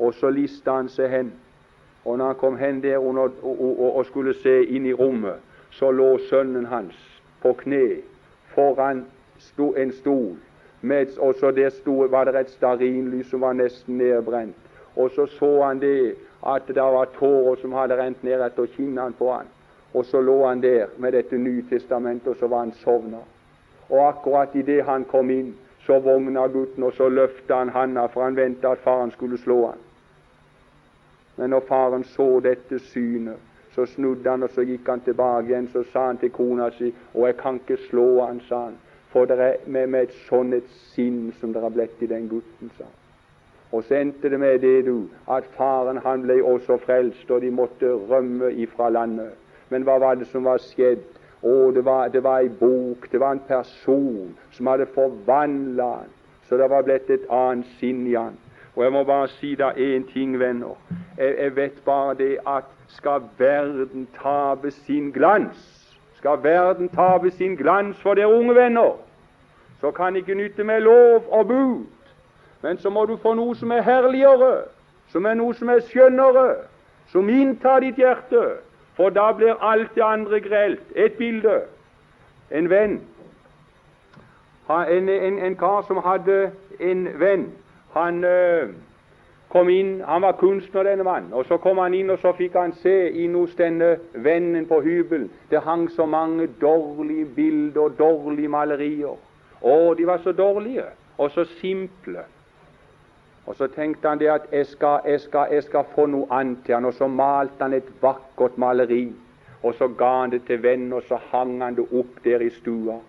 Og 0.00 0.14
så 0.16 0.30
lista 0.32 0.80
han 0.80 0.88
seg 0.88 1.12
hen 1.12 1.32
og 2.04 2.18
når 2.18 2.26
han 2.26 2.34
kom 2.34 2.56
hen 2.56 2.82
der 2.82 2.98
og, 2.98 3.18
og, 3.42 3.96
og 3.96 4.06
skulle 4.06 4.34
se 4.34 4.64
inn 4.64 4.86
i 4.86 4.92
rommet, 4.92 5.36
så 5.70 5.90
lå 5.90 6.18
sønnen 6.30 6.66
hans 6.66 6.96
på 7.42 7.52
kne 7.52 8.00
foran 8.54 9.04
sto, 9.38 9.72
en 9.76 9.92
stol. 9.92 10.36
Med, 10.80 11.06
og 11.18 11.34
så 11.40 11.50
der 11.50 11.68
sto, 11.70 11.92
var 12.10 12.24
det 12.24 12.40
et 12.40 12.50
stearinlys 12.50 13.28
som 13.30 13.40
var 13.40 13.52
nesten 13.52 13.98
nedbrent. 13.98 14.56
Og 14.96 15.10
så 15.10 15.26
så 15.26 15.62
han 15.62 15.80
det 15.80 16.14
at 16.46 16.66
det 16.66 16.76
var 16.82 17.12
tårer 17.18 17.60
som 17.60 17.72
hadde 17.72 18.00
rent 18.00 18.24
ned 18.24 18.40
etter 18.40 18.66
kinnene 18.76 19.12
på 19.18 19.32
han. 19.32 19.46
Og 19.94 20.04
så 20.04 20.20
lå 20.20 20.46
han 20.46 20.62
der 20.62 20.86
med 20.98 21.12
dette 21.12 21.38
Nytestamentet, 21.38 22.28
og 22.28 22.36
så 22.36 22.46
var 22.46 22.58
han 22.58 22.72
sovna. 22.72 23.20
Og 23.90 24.08
akkurat 24.08 24.54
idet 24.54 24.84
han 24.84 25.04
kom 25.04 25.30
inn, 25.30 25.54
så 25.86 25.98
vogna 26.00 26.46
gutten, 26.46 26.82
og 26.82 26.92
så 26.92 27.08
løfta 27.08 27.58
han 27.58 27.68
handa, 27.68 28.06
for 28.06 28.24
han 28.24 28.36
venta 28.36 28.72
at 28.72 28.78
faren 28.84 29.10
skulle 29.10 29.38
slå 29.38 29.66
han. 29.66 29.78
Men 31.40 31.54
når 31.54 31.64
faren 31.68 32.02
så 32.04 32.26
dette 32.44 32.78
synet, 32.90 33.40
så 33.72 33.86
snudde 33.86 34.28
han, 34.28 34.42
og 34.44 34.50
så 34.52 34.60
gikk 34.68 34.88
han 34.92 35.00
tilbake 35.00 35.48
igjen. 35.48 35.70
Så 35.72 35.86
sa 35.88 36.10
han 36.10 36.18
til 36.20 36.34
kona 36.36 36.66
si 36.76 36.90
Og 37.14 37.26
jeg 37.26 37.36
kan 37.40 37.56
ikke 37.62 37.78
slå 37.88 38.26
han, 38.26 38.42
sa 38.48 38.64
han, 38.66 38.76
for 39.08 39.24
det 39.24 39.38
er 39.40 39.56
med, 39.66 39.86
med 39.86 40.02
et 40.02 40.18
sånn 40.26 40.52
et 40.52 40.68
sinn 40.92 41.30
som 41.40 41.54
det 41.54 41.62
har 41.64 41.72
blitt 41.72 42.02
i 42.04 42.10
den 42.10 42.28
gutten, 42.28 42.68
sa 42.76 42.84
han. 42.84 42.98
Og 43.72 43.86
så 43.86 44.02
endte 44.02 44.28
det 44.28 44.40
med 44.42 44.60
det, 44.60 44.84
du, 44.84 45.08
at 45.30 45.48
faren 45.56 46.02
han 46.04 46.26
ble 46.26 46.42
også 46.44 46.76
frelst, 46.84 47.30
og 47.30 47.40
de 47.40 47.50
måtte 47.54 47.88
rømme 48.10 48.52
ifra 48.52 48.90
landet. 48.92 49.32
Men 49.70 49.88
hva 49.88 49.96
var 50.02 50.20
det 50.20 50.28
som 50.28 50.44
var 50.44 50.60
skjedd? 50.60 51.06
Å, 51.40 51.70
det 51.72 51.84
var, 51.86 52.10
det 52.12 52.20
var 52.20 52.44
ei 52.44 52.52
bok, 52.52 53.08
det 53.12 53.20
var 53.22 53.32
en 53.38 53.44
person 53.48 54.34
som 54.52 54.68
hadde 54.68 54.90
forvandla 54.92 55.92
han, 56.02 56.16
så 56.48 56.60
det 56.60 56.68
var 56.68 56.84
blitt 56.84 57.08
et 57.08 57.30
annet 57.32 57.78
sinn 57.80 58.04
i 58.10 58.18
han. 58.18 58.36
Og 58.74 58.84
jeg 58.84 58.92
må 58.92 59.06
bare 59.08 59.30
si 59.38 59.54
da 59.56 59.70
én 59.72 60.04
ting, 60.12 60.36
venner. 60.38 60.76
Jeg, 61.20 61.34
jeg, 61.38 61.56
vet 61.56 61.82
bare 61.84 62.14
det 62.14 62.38
at 62.48 62.64
skal 62.88 63.22
verden 63.38 64.08
tape 64.22 64.70
sin 64.70 65.10
glans, 65.12 65.56
skal 66.16 66.38
verden 66.42 66.88
tape 66.88 67.30
sin 67.30 67.56
glans 67.56 68.00
for 68.00 68.14
dere 68.14 68.32
unge 68.32 68.54
venner, 68.54 68.96
så 69.80 69.90
kan 69.90 70.16
ikke 70.16 70.34
nytte 70.34 70.64
med 70.64 70.80
lov 70.80 71.24
og 71.28 71.46
bud. 71.46 71.84
Men 72.62 72.78
så 72.78 72.90
må 72.90 73.04
du 73.04 73.16
få 73.16 73.34
noe 73.34 73.54
som 73.56 73.70
er 73.70 73.82
herligere, 73.82 74.64
som 75.12 75.24
er 75.24 75.34
noe 75.34 75.54
som 75.54 75.68
er 75.68 75.84
skjønnere, 75.84 76.56
som 77.12 77.28
inntar 77.28 77.80
ditt 77.80 78.00
hjerte. 78.00 78.42
For 78.96 79.12
da 79.12 79.30
blir 79.32 79.60
alt 79.64 79.94
det 79.94 80.04
andre 80.04 80.40
grelt. 80.40 80.82
Et 80.94 81.12
bilde. 81.12 81.62
En 82.50 82.70
venn. 82.70 83.00
En, 84.70 85.08
en, 85.08 85.38
en 85.38 85.56
kar 85.56 85.82
som 85.88 86.00
hadde 86.04 86.50
en 86.80 87.08
venn 87.20 87.48
han 87.92 88.24
øh, 88.24 88.68
kom 89.50 89.68
inn, 89.68 90.00
han 90.06 90.22
var 90.22 90.36
kunstner, 90.38 90.86
denne 90.86 91.04
mannen. 91.04 91.32
Og 91.32 91.44
Så 91.46 91.56
kom 91.58 91.78
han 91.78 91.94
inn, 91.94 92.10
og 92.10 92.18
så 92.18 92.32
fikk 92.38 92.54
han 92.54 92.72
se 92.82 93.10
inn 93.10 93.34
hos 93.34 93.54
denne 93.58 93.96
vennen 94.14 94.66
på 94.66 94.80
hybelen. 94.80 95.30
Det 95.50 95.62
hang 95.66 95.88
så 95.90 96.06
mange 96.06 96.46
dårlige 96.60 97.26
bilder 97.36 97.80
og 97.80 97.98
dårlige 97.98 98.48
malerier. 98.48 99.16
Å, 99.62 99.94
de 99.94 100.06
var 100.06 100.22
så 100.24 100.32
dårlige 100.32 100.86
og 101.18 101.30
så 101.30 101.44
simple. 101.60 102.22
Og 103.46 103.56
Så 103.56 103.66
tenkte 103.66 104.08
han 104.08 104.18
det 104.18 104.28
at 104.30 104.46
jeg 104.52 104.66
skal, 104.66 105.00
jeg 105.04 105.20
skal, 105.20 105.46
jeg 105.50 105.62
skal 105.62 105.84
få 105.94 106.06
noe 106.06 106.26
annet 106.30 106.58
til 106.64 106.74
han, 106.74 106.84
og 106.84 106.94
så 106.94 107.06
malte 107.06 107.64
han 107.64 107.74
et 107.74 107.88
vakkert 108.02 108.58
maleri. 108.58 109.08
Og 109.62 109.74
så 109.74 109.88
ga 109.88 110.20
han 110.20 110.30
det 110.30 110.44
til 110.46 110.62
vennen, 110.62 110.92
og 110.92 111.02
så 111.08 111.18
hang 111.32 111.62
han 111.62 111.74
det 111.76 111.88
opp 111.92 112.22
der 112.24 112.40
i 112.40 112.50
stua. 112.50 113.00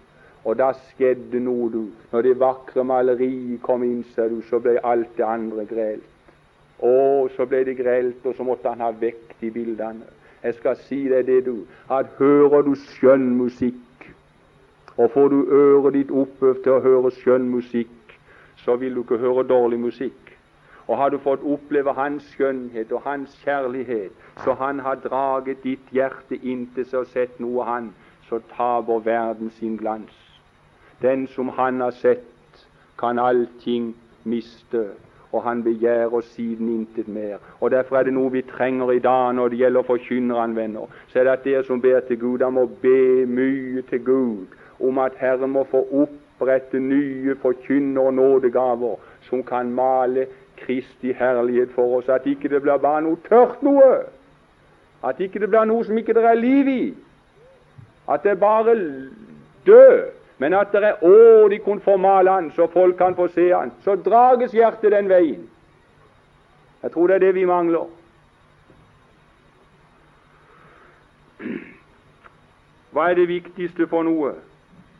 Og 0.43 0.57
da 0.57 0.71
skjedde 0.73 1.39
noe, 1.39 1.69
du. 1.69 1.83
Når 2.11 2.21
det 2.25 2.39
vakre 2.39 2.83
maleriet 2.83 3.61
kom 3.61 3.83
inn, 3.85 4.01
ser 4.15 4.33
du, 4.33 4.41
så 4.49 4.59
ble 4.59 4.79
alt 4.83 5.13
det 5.17 5.27
andre 5.27 5.67
grelt. 5.69 6.10
Og 6.81 7.29
så 7.35 7.45
ble 7.45 7.63
det 7.65 7.77
grelt, 7.77 8.25
og 8.25 8.35
så 8.35 8.43
måtte 8.43 8.69
han 8.69 8.81
ha 8.81 8.89
vekk 8.91 9.35
de 9.41 9.51
bildene. 9.53 10.07
Jeg 10.43 10.55
skal 10.57 10.77
si 10.87 11.03
deg 11.09 11.27
det, 11.27 11.43
du, 11.45 11.67
at 11.89 12.09
hører 12.17 12.65
du 12.65 12.73
skjønn 12.75 13.29
musikk, 13.37 14.07
og 14.97 15.11
får 15.13 15.29
du 15.29 15.39
øret 15.53 15.93
ditt 15.93 16.11
oppøvd 16.11 16.63
til 16.63 16.73
å 16.73 16.81
høre 16.81 17.11
skjønn 17.19 17.45
musikk, 17.49 18.15
så 18.65 18.75
vil 18.81 18.95
du 18.97 19.03
ikke 19.03 19.21
høre 19.21 19.45
dårlig 19.47 19.79
musikk. 19.79 20.17
Og 20.87 20.97
har 20.97 21.13
du 21.13 21.19
fått 21.21 21.45
oppleve 21.45 21.93
Hans 21.93 22.25
skjønnhet 22.33 22.91
og 22.91 23.05
Hans 23.05 23.37
kjærlighet, 23.45 24.11
så 24.43 24.53
Han 24.53 24.79
har 24.79 24.95
draget 24.95 25.63
ditt 25.63 25.93
hjerte 25.93 26.35
inntil 26.41 26.85
seg 26.89 27.05
og 27.05 27.13
sett 27.13 27.39
noe 27.39 27.65
Han, 27.69 27.93
så 28.27 28.41
taper 28.55 29.05
verden 29.05 29.51
sin 29.59 29.77
glans. 29.77 30.17
Den 31.01 31.27
som 31.27 31.49
han 31.49 31.81
har 31.81 31.91
sett, 31.91 32.65
kan 32.99 33.19
allting 33.19 33.95
miste, 34.23 34.91
og 35.31 35.43
han 35.43 35.63
begjærer 35.63 36.21
siden 36.21 36.69
intet 36.69 37.07
mer. 37.07 37.37
Og 37.59 37.71
Derfor 37.71 37.97
er 37.97 38.03
det 38.03 38.13
noe 38.13 38.31
vi 38.31 38.41
trenger 38.41 38.91
i 38.91 38.99
dag 38.99 39.33
når 39.33 39.47
det 39.47 39.57
gjelder 39.57 39.81
forkynnerne, 39.81 40.55
venner. 40.55 40.87
Så 41.07 41.19
er 41.19 41.23
det 41.23 41.31
at 41.31 41.43
dere 41.43 41.63
som 41.63 41.81
ber 41.81 41.99
til 41.99 42.19
Gud, 42.19 42.39
dere 42.39 42.51
må 42.51 42.65
be 42.81 43.25
mye 43.25 43.81
til 43.89 44.03
Gud 44.05 44.45
om 44.79 44.97
at 44.97 45.11
Herren 45.17 45.51
må 45.51 45.63
få 45.63 45.87
opprette 45.91 46.79
nye 46.79 47.35
forkynner- 47.41 48.01
og 48.01 48.13
nådegaver 48.13 48.95
som 49.21 49.43
kan 49.43 49.71
male 49.71 50.25
Kristi 50.57 51.13
herlighet 51.13 51.69
for 51.75 51.97
oss. 51.97 52.09
At 52.09 52.25
ikke 52.25 52.49
det 52.49 52.61
blir 52.61 52.77
bare 52.77 53.01
noe 53.01 53.17
tørt 53.29 53.63
noe. 53.63 54.03
At 55.03 55.19
ikke 55.19 55.39
det 55.39 55.49
blir 55.49 55.65
noe 55.65 55.85
som 55.85 55.97
ikke 55.97 56.13
det 56.13 56.25
er 56.25 56.33
liv 56.33 56.67
i. 56.67 56.93
At 58.09 58.23
det 58.23 58.31
er 58.31 58.35
bare 58.35 58.75
død 59.65 60.20
men 60.41 60.55
at 60.57 60.71
det 60.73 60.81
er 60.81 61.01
å, 61.05 61.47
de 61.51 61.59
kunne 61.61 61.83
formale 61.85 62.33
han, 62.33 62.47
så 62.55 62.65
folk 62.73 62.95
kan 62.97 63.13
få 63.13 63.27
se 63.29 63.51
han. 63.53 63.69
Så 63.85 63.93
drages 64.01 64.55
hjertet 64.57 64.89
den 64.89 65.09
veien. 65.09 65.43
Jeg 66.81 66.93
tror 66.95 67.11
det 67.11 67.19
er 67.19 67.25
det 67.27 67.35
vi 67.35 67.43
mangler. 67.45 67.91
Hva 72.91 73.05
er 73.11 73.19
det 73.19 73.27
viktigste 73.29 73.85
for 73.91 74.07
noe? 74.07 74.31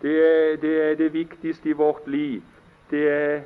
Det 0.03 0.13
er 0.13 0.59
det, 0.61 0.73
er 0.83 0.99
det 0.99 1.07
viktigste 1.13 1.71
i 1.73 1.77
vårt 1.79 2.05
liv. 2.05 2.43
Det 2.91 3.01
er 3.09 3.41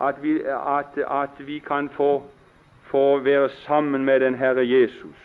at 0.00 0.20
vi, 0.22 0.36
at, 0.46 0.94
at 1.02 1.42
vi 1.46 1.58
kan 1.58 1.88
få, 1.96 2.22
få, 2.92 3.18
være 3.26 3.48
sammen 3.64 4.04
med 4.06 4.20
den 4.22 4.38
Herre 4.38 4.62
Jesus. 4.68 5.18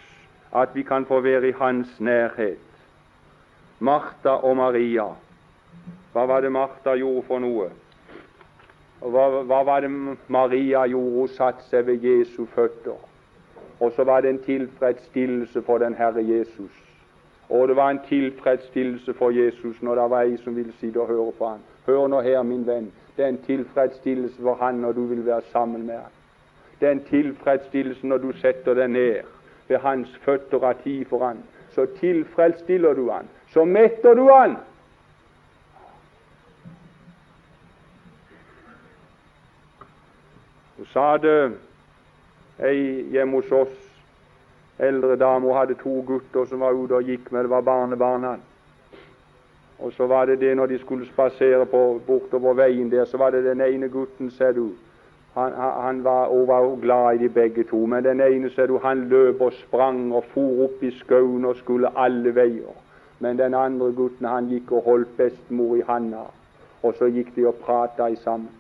At 0.56 0.74
vi 0.74 0.82
kan 0.84 1.06
få 1.06 1.22
være 1.22 1.50
i 1.50 1.54
Hans 1.60 2.00
nærhet. 2.00 2.66
Martha 3.80 4.40
og 4.42 4.58
Maria 4.58 5.08
hva 6.14 6.26
var 6.26 6.42
det 6.42 6.52
Martha 6.52 6.96
gjorde 6.96 7.26
for 7.28 7.44
noe? 7.44 7.68
Og 9.02 9.12
hva, 9.12 9.26
hva 9.44 9.64
var 9.68 9.84
det 9.84 9.92
Maria 10.32 10.86
gjorde? 10.88 11.16
Hun 11.20 11.28
satte 11.36 11.66
seg 11.70 11.86
ved 11.90 12.04
Jesu 12.08 12.46
føtter. 12.56 12.96
Og 13.80 13.92
så 13.96 14.04
var 14.08 14.22
det 14.22 14.30
en 14.30 14.44
tilfredsstillelse 14.46 15.62
for 15.62 15.84
den 15.84 15.94
Herre 15.94 16.24
Jesus. 16.24 16.72
Og 17.50 17.68
det 17.68 17.76
var 17.76 17.90
en 17.92 18.00
tilfredsstillelse 18.08 19.14
for 19.14 19.32
Jesus 19.36 19.82
når 19.82 19.96
det 19.96 20.10
var 20.10 20.22
ei 20.22 20.38
som 20.38 20.56
ville 20.56 20.74
sitte 20.80 21.02
og 21.02 21.08
høre 21.08 21.32
på 21.38 21.48
ham. 21.48 21.60
Hør 21.86 22.08
nå 22.08 22.22
her, 22.22 22.44
min 22.44 22.68
venn. 22.68 22.92
Det 23.18 23.26
er 23.26 23.30
en 23.30 23.44
tilfredsstillelse 23.46 24.42
for 24.42 24.56
han 24.56 24.76
når 24.76 24.92
du 24.92 25.06
vil 25.06 25.26
være 25.26 25.42
sammen 25.52 25.86
med 25.88 25.96
ham. 25.96 26.16
Det 26.80 26.88
er 26.88 26.92
en 26.92 27.04
tilfredsstillelse 27.10 28.08
når 28.08 28.18
du 28.18 28.32
setter 28.40 28.74
deg 28.74 28.90
ned 28.90 29.28
ved 29.68 29.78
hans 29.78 30.16
føtter 30.26 30.64
av 30.64 30.80
tid 30.84 31.06
for 31.06 31.28
ham. 31.28 31.38
så 31.76 31.86
tilfredsstiller 32.00 32.94
du 32.94 33.10
han, 33.12 33.28
så 33.54 33.66
metter 33.66 34.14
du 34.14 34.30
han. 34.32 34.56
Sa 40.96 41.18
det 41.18 41.52
ei 42.64 43.04
hjemme 43.12 43.42
hos 43.42 43.52
oss 43.52 43.80
eldre 44.80 45.18
dame 45.20 45.44
hun 45.44 45.58
hadde 45.58 45.76
to 45.82 46.02
gutter 46.08 46.46
som 46.48 46.62
var 46.64 46.72
ute 46.72 46.96
og 46.96 47.10
gikk 47.10 47.32
med, 47.32 47.44
det 47.44 47.52
var 47.52 47.66
barnebarna. 47.68 48.38
Og 49.80 49.92
så 49.98 50.08
var 50.08 50.26
det 50.26 50.40
det 50.40 50.56
når 50.56 50.72
de 50.72 50.80
skulle 50.80 51.08
spasere 51.08 51.66
bortover 51.66 52.56
veien 52.56 52.90
der, 52.92 53.06
så 53.06 53.18
var 53.18 53.36
det 53.36 53.44
den 53.44 53.62
ene 53.62 53.90
gutten, 53.92 54.32
ser 54.32 54.52
du. 54.56 54.70
Han, 55.36 55.52
han 55.84 56.04
var, 56.04 56.32
var 56.48 56.76
glad 56.80 57.16
i 57.16 57.24
de 57.26 57.30
begge 57.30 57.64
to, 57.64 57.86
men 57.86 58.04
den 58.04 58.22
ene 58.22 58.50
ser 58.50 58.72
du, 58.72 58.78
han 58.78 59.08
løp 59.12 59.42
og 59.42 59.54
sprang 59.54 60.14
og 60.16 60.24
for 60.32 60.64
opp 60.64 60.84
i 60.84 60.96
skauen 60.96 61.46
og 61.46 61.60
skulle 61.60 61.92
alle 62.00 62.36
veier. 62.36 62.76
Men 63.20 63.38
den 63.38 63.54
andre 63.54 63.92
gutten 63.92 64.28
han 64.28 64.48
gikk 64.48 64.72
og 64.72 64.88
holdt 64.88 65.18
bestemor 65.18 65.76
i 65.76 65.84
handa, 65.88 66.30
og 66.84 66.96
så 66.96 67.12
gikk 67.12 67.36
de 67.36 67.48
og 67.52 67.60
prata 67.68 68.14
sammen. 68.24 68.52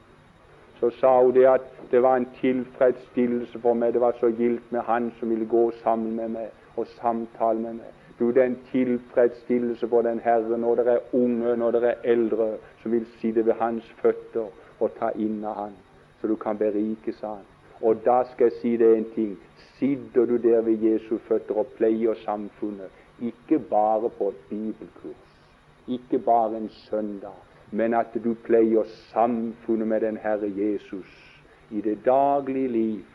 Så 0.85 0.91
sa 0.99 1.23
hun 1.23 1.33
det 1.33 1.45
at 1.49 1.61
det 1.91 2.03
var 2.03 2.15
en 2.15 2.27
tilfredsstillelse 2.41 3.59
for 3.59 3.73
meg, 3.73 3.93
det 3.93 4.01
var 4.01 4.13
så 4.19 4.27
gildt 4.29 4.71
med 4.71 4.83
han 4.85 5.07
som 5.19 5.29
ville 5.29 5.47
gå 5.49 5.71
sammen 5.83 6.11
med 6.15 6.27
meg 6.29 6.51
og 6.77 6.85
samtale 6.99 7.59
med 7.59 7.79
meg. 7.79 7.95
Du, 8.19 8.27
det 8.29 8.43
er 8.43 8.51
en 8.51 8.59
tilfredsstillelse 8.71 9.87
for 9.89 10.05
den 10.05 10.19
Herre 10.19 10.59
når 10.61 10.75
dere 10.75 10.93
er 10.99 11.15
unge, 11.17 11.55
når 11.57 11.71
dere 11.71 11.89
er 11.95 12.05
eldre, 12.13 12.51
som 12.83 12.91
vil 12.91 13.07
sitte 13.17 13.45
ved 13.45 13.57
Hans 13.59 13.87
føtter 14.01 14.45
og 14.79 14.93
ta 14.99 15.09
inn 15.15 15.41
av 15.41 15.57
Han, 15.63 15.73
så 16.21 16.29
du 16.29 16.35
kan 16.35 16.61
berikes 16.61 17.23
av 17.23 17.39
Han. 17.39 17.49
Og 17.81 18.05
da 18.05 18.21
skal 18.29 18.51
jeg 18.51 18.57
si 18.59 18.75
deg 18.77 18.93
en 18.99 19.09
ting. 19.15 19.33
Sitter 19.79 20.29
du 20.29 20.37
der 20.37 20.61
ved 20.69 20.85
Jesu 20.85 21.17
føtter 21.17 21.63
og 21.63 21.73
pleier 21.79 22.13
samfunnet, 22.21 22.93
ikke 23.21 23.59
bare 23.73 24.13
på 24.19 24.29
et 24.29 24.47
bibelkurs, 24.53 25.25
ikke 25.87 26.21
bare 26.29 26.61
en 26.61 26.69
søndag, 26.69 27.41
men 27.71 27.93
at 27.93 28.13
du 28.23 28.33
pleier 28.33 28.83
samfunnet 29.11 29.87
med 29.87 30.01
den 30.01 30.17
Herre 30.17 30.51
Jesus 30.55 31.13
i 31.71 31.81
det 31.81 32.05
daglige 32.05 32.67
liv, 32.67 33.05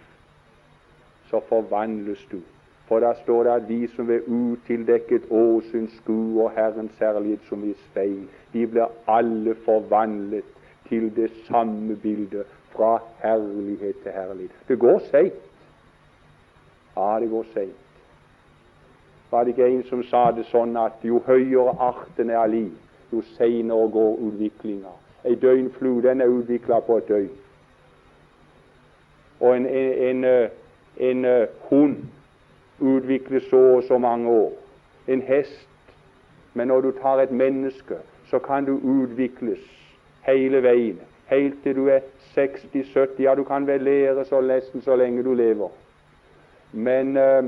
så 1.30 1.40
forvandles 1.48 2.26
du 2.32 2.40
for 2.90 2.98
da 3.00 3.12
står 3.22 3.44
det 3.44 3.50
at 3.50 3.68
vi 3.68 3.86
som 3.86 4.08
ved 4.08 4.20
utildekket 4.26 5.28
åsyn 5.30 5.84
skuer 6.00 6.48
Herrens 6.56 6.96
herlighet 6.98 7.44
som 7.48 7.62
i 7.64 7.74
speil, 7.84 8.24
de 8.52 8.64
blir 8.66 8.90
alle 9.06 9.54
forvandlet 9.64 10.48
til 10.88 11.06
det 11.16 11.28
samme 11.46 11.96
bildet, 11.96 12.46
fra 12.74 12.98
herlighet 13.22 14.02
til 14.02 14.12
herlighet. 14.12 14.56
Det 14.68 14.78
går 14.78 14.98
seigt. 15.10 15.38
Ja, 16.96 17.20
det 17.20 17.30
går 17.30 17.46
seigt. 17.54 18.02
Var 19.30 19.44
det 19.44 19.54
ikke 19.54 19.70
en 19.70 19.86
som 19.86 20.02
sa 20.10 20.24
det 20.34 20.48
sånn 20.50 20.74
at 20.76 21.06
jo 21.06 21.22
høyere 21.26 21.76
arten 21.78 22.30
er 22.30 22.42
av 22.42 22.50
liv, 22.50 22.74
jo 23.12 23.22
seinere 23.36 23.88
går 23.90 24.16
utviklinga. 24.20 24.92
Ei 25.24 25.34
døgnflue 25.34 26.02
den 26.02 26.20
er 26.20 26.26
utvikla 26.26 26.80
på 26.80 26.96
et 26.96 27.08
døgn. 27.08 27.30
Og 29.40 29.56
en, 29.56 29.66
en, 29.66 30.24
en, 30.24 31.24
en, 31.24 31.46
hund 31.68 31.96
utvikles 32.80 33.42
så 33.50 33.56
og 33.56 33.82
så 33.82 33.98
mange 33.98 34.30
år. 34.30 34.52
En 35.08 35.22
hest. 35.22 35.66
Men 36.54 36.68
når 36.68 36.80
du 36.80 36.90
tar 37.02 37.20
et 37.20 37.30
menneske, 37.30 37.94
så 38.30 38.38
kan 38.38 38.64
du 38.64 38.80
utvikles 38.82 39.60
hele 40.22 40.62
veien. 40.62 41.00
Helt 41.26 41.62
til 41.62 41.76
du 41.76 41.88
er 41.88 42.00
60-70. 42.36 43.22
Ja, 43.22 43.34
du 43.34 43.44
kan 43.44 43.66
vel 43.66 43.80
lære 43.80 44.24
så 44.24 44.40
nesten 44.40 44.82
så 44.82 44.96
lenge 44.96 45.24
du 45.24 45.34
lever. 45.34 45.68
Men, 46.72 47.16
eh, 47.16 47.44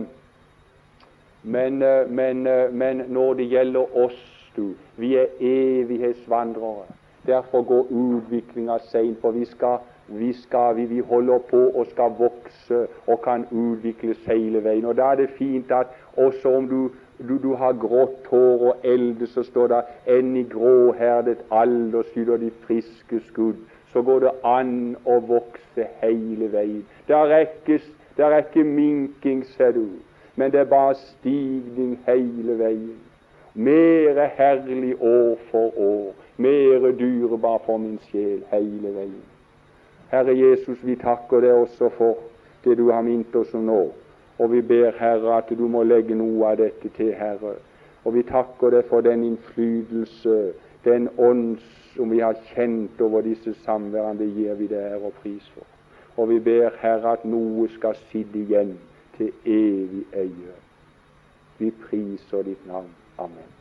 men, 1.42 1.82
eh, 1.82 2.10
men, 2.10 2.46
eh, 2.46 2.74
men 2.74 3.02
når 3.08 3.34
det 3.34 3.48
gjelder 3.48 3.96
oss, 3.96 4.31
du 4.56 4.74
Vi 4.96 5.16
er 5.16 5.26
evighetsvandrere. 5.40 6.84
Derfor 7.26 7.62
går 7.62 7.86
utviklinga 7.90 8.78
seint, 8.78 9.20
for 9.20 9.30
vi 9.30 9.44
skal 9.44 9.78
vi, 10.06 10.32
skal, 10.32 10.76
vi, 10.76 10.84
vi, 10.84 10.98
holder 10.98 11.38
på 11.38 11.56
og 11.56 11.86
skal 11.86 12.12
vokse 12.18 12.86
og 13.06 13.22
kan 13.22 13.46
utvikles 13.50 14.18
hele 14.26 14.64
veien. 14.64 14.84
Og 14.84 14.96
Da 14.96 15.02
er 15.02 15.14
det 15.14 15.30
fint 15.30 15.70
at 15.70 15.86
også 16.16 16.48
om 16.56 16.68
du, 16.68 16.90
du, 17.28 17.38
du 17.42 17.54
har 17.54 17.72
grått 17.72 18.26
hår 18.30 18.66
og 18.68 18.76
elde, 18.84 19.26
så 19.26 19.42
står 19.42 19.66
det 19.66 19.82
'enn 20.06 20.36
i 20.36 20.42
gråherdet 20.42 21.38
alder 21.50 22.02
skyter 22.02 22.36
de 22.36 22.50
friske 22.66 23.20
skudd'. 23.20 23.62
Så 23.92 24.02
går 24.02 24.18
det 24.18 24.30
an 24.44 24.96
å 25.04 25.20
vokse 25.20 25.86
hele 26.02 26.52
veien. 26.52 26.86
Det 27.06 28.24
er 28.24 28.38
ikke 28.38 28.64
minking, 28.64 29.46
ser 29.46 29.72
du, 29.72 29.86
men 30.36 30.52
det 30.52 30.60
er 30.60 30.64
bare 30.64 30.94
stigning 30.94 31.98
hele 32.06 32.58
veien. 32.58 33.11
Mere 33.54 34.30
herlig 34.36 34.94
år 35.00 35.38
for 35.50 35.78
år, 35.78 36.14
mere 36.36 36.92
dyrebar 36.98 37.58
for 37.66 37.76
min 37.76 37.98
sjel 38.08 38.44
hele 38.50 38.94
veien. 38.94 39.24
Herre 40.12 40.36
Jesus, 40.38 40.78
vi 40.84 40.96
takker 40.96 41.40
deg 41.44 41.52
også 41.56 41.90
for 41.98 42.22
det 42.64 42.78
du 42.78 42.90
har 42.90 43.04
minnet 43.04 43.36
oss 43.36 43.52
om 43.54 43.66
nå. 43.68 43.82
Og 44.38 44.52
vi 44.52 44.62
ber, 44.64 44.96
Herre, 44.98 45.36
at 45.36 45.52
du 45.58 45.66
må 45.68 45.82
legge 45.84 46.16
noe 46.16 46.48
av 46.48 46.56
dette 46.62 46.88
til, 46.96 47.12
Herre. 47.16 47.58
Og 48.04 48.14
vi 48.14 48.22
takker 48.28 48.72
deg 48.72 48.88
for 48.88 49.04
den 49.04 49.24
innflytelse, 49.24 50.38
den 50.84 51.10
ånd 51.18 51.60
som 51.92 52.10
vi 52.10 52.22
har 52.24 52.40
kjent 52.54 53.00
over 53.04 53.20
disse 53.20 53.54
samværene. 53.66 54.18
Det 54.18 54.30
gir 54.32 54.56
vi 54.58 54.70
deg 54.72 54.94
ære 54.94 55.12
og 55.12 55.20
pris 55.20 55.44
for. 55.52 55.68
Og 56.16 56.28
vi 56.32 56.40
ber, 56.40 56.72
Herre, 56.80 57.18
at 57.18 57.28
noe 57.28 57.68
skal 57.76 58.00
sitte 58.08 58.40
igjen 58.40 58.74
til 59.18 59.30
evig 59.44 60.06
eie. 60.24 60.56
Vi 61.60 61.70
priser 61.84 62.48
ditt 62.48 62.66
navn. 62.66 62.90
Amen. 63.18 63.52